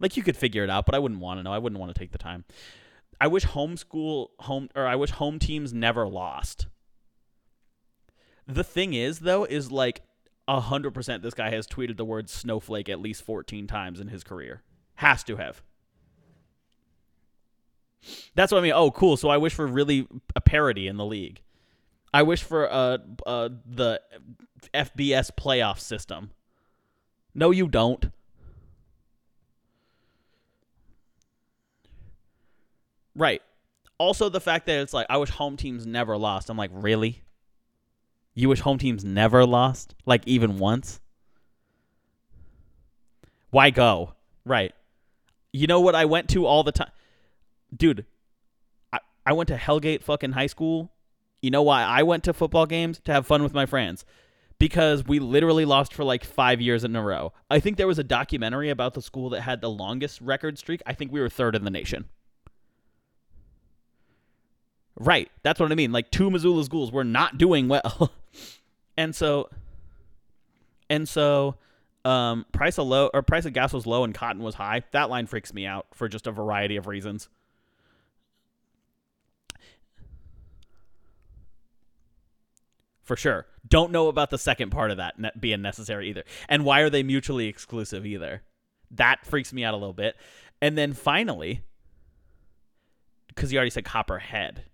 [0.00, 1.52] Like you could figure it out, but I wouldn't want to know.
[1.52, 2.44] I wouldn't want to take the time.
[3.20, 6.66] I wish homeschool home or I wish home teams never lost.
[8.48, 10.02] The thing is, though, is like
[10.48, 11.22] hundred percent.
[11.22, 14.62] This guy has tweeted the word snowflake at least fourteen times in his career.
[14.94, 15.62] Has to have.
[18.34, 18.72] That's what I mean.
[18.74, 19.16] Oh, cool.
[19.16, 21.42] So I wish for really a parody in the league.
[22.14, 24.00] I wish for uh, uh the
[24.72, 26.30] FBS playoff system.
[27.34, 28.10] No, you don't.
[33.14, 33.42] Right.
[33.98, 36.48] Also, the fact that it's like I wish home teams never lost.
[36.48, 37.22] I'm like, really?
[38.38, 41.00] You wish home teams never lost, like even once?
[43.50, 44.14] Why go?
[44.44, 44.72] Right.
[45.52, 46.92] You know what I went to all the time,
[47.76, 48.06] dude.
[48.92, 50.92] I I went to Hellgate fucking high school.
[51.42, 54.04] You know why I went to football games to have fun with my friends?
[54.60, 57.32] Because we literally lost for like five years in a row.
[57.50, 60.80] I think there was a documentary about the school that had the longest record streak.
[60.86, 62.04] I think we were third in the nation.
[64.94, 65.28] Right.
[65.42, 65.90] That's what I mean.
[65.90, 68.12] Like two Missoula schools were not doing well.
[68.98, 69.48] and so
[70.90, 71.54] and so
[72.04, 74.82] um price of low or price of gas was low and cotton was high.
[74.90, 77.30] That line freaks me out for just a variety of reasons.
[83.02, 83.46] For sure.
[83.66, 86.24] Don't know about the second part of that ne- being necessary either.
[86.46, 88.42] And why are they mutually exclusive either?
[88.90, 90.14] That freaks me out a little bit.
[90.60, 91.62] And then finally,
[93.28, 94.64] because you already said copperhead.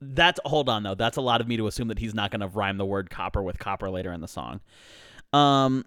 [0.00, 0.94] That's hold on though.
[0.94, 3.10] That's a lot of me to assume that he's not going to rhyme the word
[3.10, 4.60] copper with copper later in the song.
[5.32, 5.84] Um,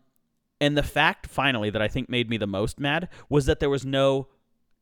[0.60, 3.70] and the fact finally that I think made me the most mad was that there
[3.70, 4.28] was no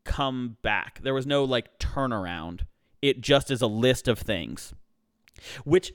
[0.03, 1.01] come back.
[1.03, 2.61] There was no like turnaround.
[3.01, 4.73] It just is a list of things,
[5.65, 5.93] which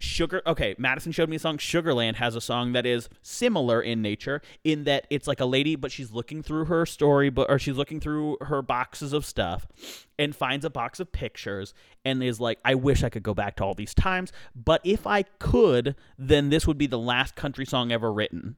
[0.00, 4.00] Sugar okay, Madison showed me a song Sugarland has a song that is similar in
[4.00, 7.58] nature in that it's like a lady but she's looking through her story but or
[7.58, 9.66] she's looking through her boxes of stuff
[10.18, 11.74] and finds a box of pictures
[12.04, 15.06] and is like I wish I could go back to all these times but if
[15.06, 18.56] I could then this would be the last country song ever written.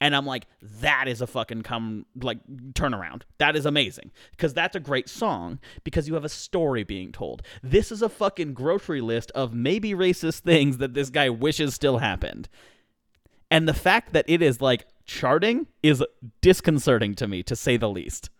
[0.00, 2.38] And I'm like, that is a fucking come like
[2.72, 3.22] turnaround.
[3.38, 7.42] That is amazing because that's a great song because you have a story being told.
[7.62, 11.98] This is a fucking grocery list of maybe racist things that this guy wishes still
[11.98, 12.48] happened.
[13.50, 16.02] And the fact that it is like charting is
[16.40, 18.30] disconcerting to me to say the least.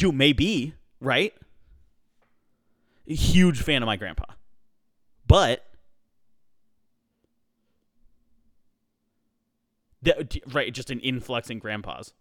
[0.00, 1.34] You may be, right?
[3.06, 4.24] Huge fan of my grandpa.
[5.26, 5.64] But
[10.04, 12.12] The, right, just an influx in grandpas.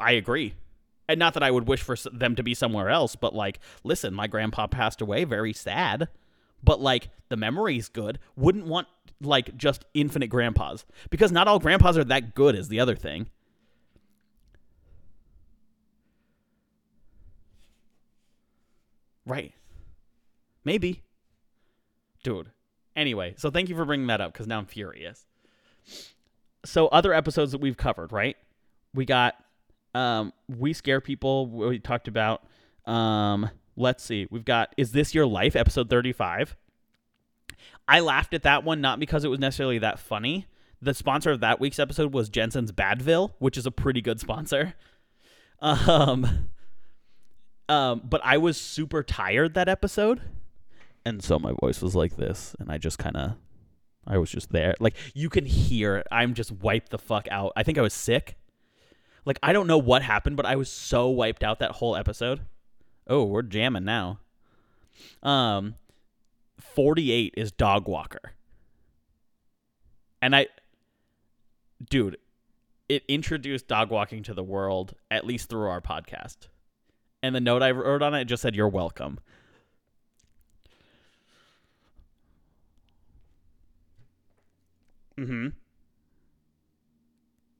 [0.00, 0.54] I agree.
[1.08, 4.14] And not that I would wish for them to be somewhere else, but like, listen,
[4.14, 6.08] my grandpa passed away, very sad.
[6.62, 8.18] But like, the memory's good.
[8.36, 8.86] Wouldn't want
[9.20, 13.28] like just infinite grandpas because not all grandpas are that good, is the other thing.
[19.26, 19.52] Right.
[20.64, 21.02] Maybe.
[22.22, 22.50] Dude.
[23.00, 25.24] Anyway, so thank you for bringing that up because now I'm furious.
[26.66, 28.36] So other episodes that we've covered, right?
[28.92, 29.36] We got
[29.94, 31.46] um we scare people.
[31.46, 32.44] We talked about
[32.84, 34.28] um let's see.
[34.30, 36.56] We've got is this your life episode 35.
[37.88, 40.46] I laughed at that one not because it was necessarily that funny.
[40.82, 44.74] The sponsor of that week's episode was Jensen's Badville, which is a pretty good sponsor.
[45.62, 46.48] Um,
[47.68, 50.22] um, but I was super tired that episode,
[51.04, 53.32] and so my voice was like this, and I just kind of,
[54.06, 54.74] I was just there.
[54.80, 57.52] Like you can hear, I'm just wiped the fuck out.
[57.56, 58.36] I think I was sick.
[59.24, 62.40] Like I don't know what happened, but I was so wiped out that whole episode.
[63.06, 64.20] Oh, we're jamming now.
[65.22, 65.74] Um,
[66.60, 68.32] 48 is Dog Walker.
[70.22, 70.46] And I,
[71.88, 72.18] dude,
[72.88, 76.48] it introduced dog walking to the world, at least through our podcast.
[77.22, 79.18] And the note I wrote on it just said, You're welcome.
[85.20, 85.48] Mm hmm.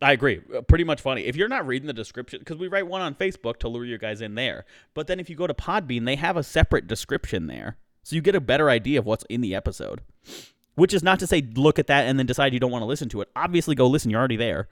[0.02, 0.40] I agree.
[0.54, 1.26] Uh, Pretty much funny.
[1.26, 3.98] If you're not reading the description, because we write one on Facebook to lure you
[3.98, 7.46] guys in there, but then if you go to Podbean, they have a separate description
[7.46, 7.76] there.
[8.02, 10.00] So you get a better idea of what's in the episode.
[10.74, 12.86] Which is not to say look at that and then decide you don't want to
[12.86, 13.28] listen to it.
[13.36, 14.11] Obviously, go listen.
[14.11, 14.68] You're already there.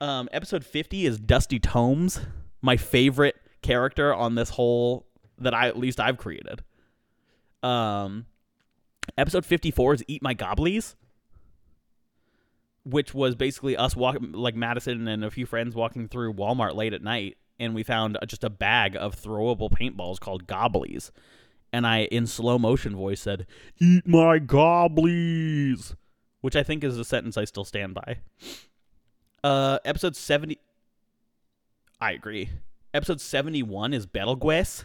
[0.00, 2.20] Um, episode 50 is Dusty Tomes,
[2.62, 5.06] my favorite character on this whole
[5.38, 6.62] that I at least I've created.
[7.62, 8.26] Um,
[9.18, 10.96] episode 54 is Eat My Gobblies,
[12.84, 16.92] which was basically us walking like Madison and a few friends walking through Walmart late
[16.92, 21.12] at night, and we found just a bag of throwable paintballs called Gobblies.
[21.72, 23.46] And I, in slow motion voice, said,
[23.78, 25.94] Eat my gobblies,
[26.42, 28.18] which I think is a sentence I still stand by.
[29.42, 30.58] Uh, episode 70.
[32.00, 32.50] I agree.
[32.92, 34.84] Episode 71 is Betelgeuse.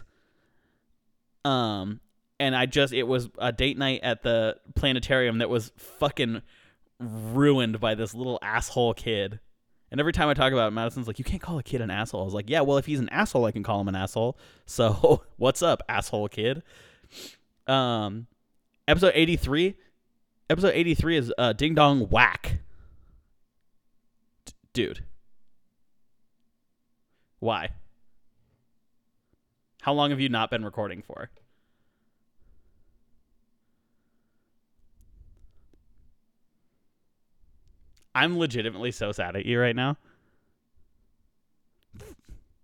[1.44, 2.00] Um,
[2.40, 6.42] and I just, it was a date night at the planetarium that was fucking
[7.00, 9.40] ruined by this little asshole kid.
[9.90, 11.90] And every time I talk about it, Madison's like, you can't call a kid an
[11.90, 12.20] asshole.
[12.20, 14.38] I was like, yeah, well, if he's an asshole, I can call him an asshole.
[14.66, 16.62] So what's up, asshole kid?
[17.66, 18.26] Um,
[18.86, 19.74] episode 83.
[20.50, 22.58] Episode 83 is uh, Ding Dong Whack.
[24.44, 25.04] D- dude.
[27.38, 27.70] Why?
[29.82, 31.30] How long have you not been recording for?
[38.18, 39.96] I'm legitimately so sad at you right now.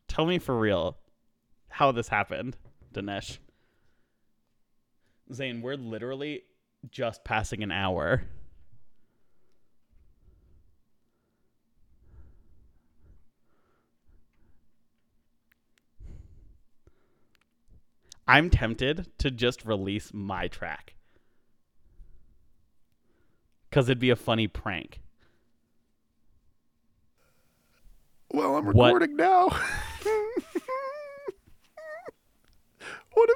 [0.08, 0.96] Tell me for real
[1.68, 2.56] how this happened,
[2.92, 3.38] Dinesh.
[5.32, 6.42] Zane, we're literally
[6.90, 8.24] just passing an hour.
[18.26, 20.96] I'm tempted to just release my track.
[23.70, 25.03] Because it'd be a funny prank.
[28.34, 29.48] Well, I'm What- recording now.
[29.48, 29.60] what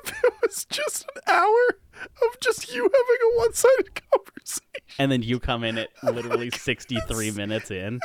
[0.05, 4.65] if it was just an hour of just you having a one-sided conversation?
[4.99, 8.01] And then you come in at literally 63 minutes in.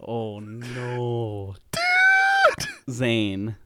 [0.00, 1.56] Oh no.
[1.72, 2.68] Dude!
[2.90, 3.56] Zane.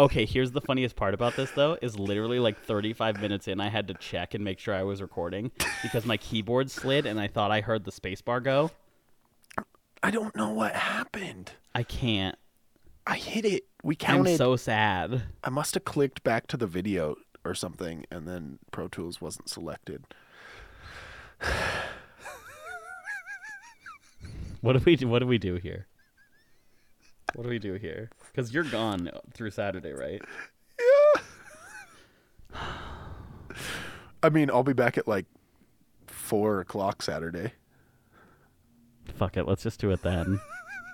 [0.00, 3.68] Okay, here's the funniest part about this though is literally like 35 minutes in I
[3.68, 5.50] had to check and make sure I was recording
[5.82, 8.70] because my keyboard slid and I thought I heard the spacebar go.
[10.02, 11.52] I don't know what happened.
[11.74, 12.36] I can't.
[13.06, 13.64] I hit it.
[13.82, 14.30] We counted.
[14.30, 15.22] I'm so sad.
[15.42, 19.48] I must have clicked back to the video or something, and then Pro Tools wasn't
[19.48, 20.04] selected.
[24.60, 25.06] What do we do?
[25.06, 25.86] What do we do here?
[27.34, 28.10] What do we do here?
[28.38, 30.22] Cuz you're gone through Saturday, right?
[32.54, 32.60] Yeah.
[34.22, 35.26] I mean, I'll be back at like
[36.06, 37.50] four o'clock Saturday.
[39.16, 40.38] Fuck it, let's just do it then.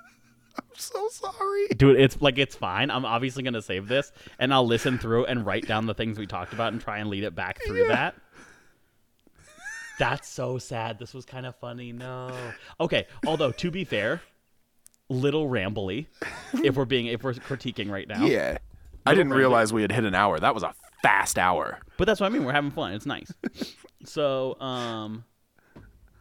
[0.56, 1.66] I'm so sorry.
[1.76, 2.90] Dude, it's like it's fine.
[2.90, 6.26] I'm obviously gonna save this, and I'll listen through and write down the things we
[6.26, 8.14] talked about and try and lead it back through that.
[9.98, 10.98] That's so sad.
[10.98, 11.92] This was kind of funny.
[11.92, 12.34] No.
[12.80, 13.06] Okay.
[13.26, 14.22] Although to be fair,
[15.08, 16.06] little rambly.
[16.62, 18.24] If we're being if we're critiquing right now.
[18.24, 18.58] Yeah.
[19.06, 19.38] I didn't random.
[19.38, 20.38] realize we had hit an hour.
[20.40, 21.78] That was a fast hour.
[21.98, 22.44] But that's what I mean.
[22.44, 22.92] We're having fun.
[22.92, 23.32] It's nice.
[24.04, 25.24] so, um,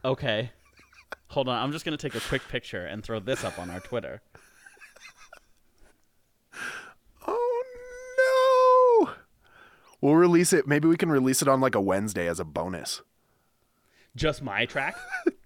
[0.04, 0.52] okay.
[1.28, 1.62] Hold on.
[1.64, 4.22] I'm just gonna take a quick picture and throw this up on our Twitter.
[7.26, 9.14] Oh no.
[10.02, 10.68] We'll release it.
[10.68, 13.02] Maybe we can release it on like a Wednesday as a bonus.
[14.16, 14.98] Just my track.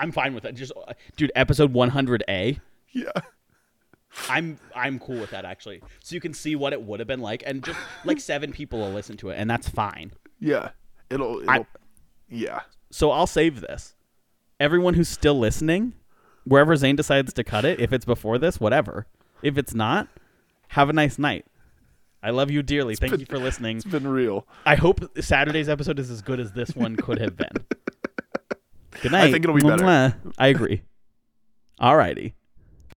[0.00, 0.54] I'm fine with that.
[0.54, 2.58] Just uh, dude, episode 100A.
[2.92, 3.10] Yeah.
[4.28, 5.82] I'm I'm cool with that actually.
[6.02, 8.80] So you can see what it would have been like, and just like seven people
[8.80, 10.12] will listen to it, and that's fine.
[10.40, 10.70] Yeah,
[11.10, 11.40] it'll.
[11.40, 11.66] it'll I,
[12.28, 12.62] yeah.
[12.90, 13.94] So I'll save this.
[14.58, 15.94] Everyone who's still listening,
[16.44, 19.06] wherever Zane decides to cut it, if it's before this, whatever.
[19.42, 20.08] If it's not,
[20.68, 21.46] have a nice night.
[22.22, 22.92] I love you dearly.
[22.92, 23.76] It's Thank been, you for listening.
[23.78, 24.46] It's been real.
[24.66, 27.52] I hope Saturday's episode is as good as this one could have been.
[29.02, 29.24] Good night.
[29.28, 30.14] I think it'll be better.
[30.38, 30.82] I agree.
[31.78, 32.34] All righty.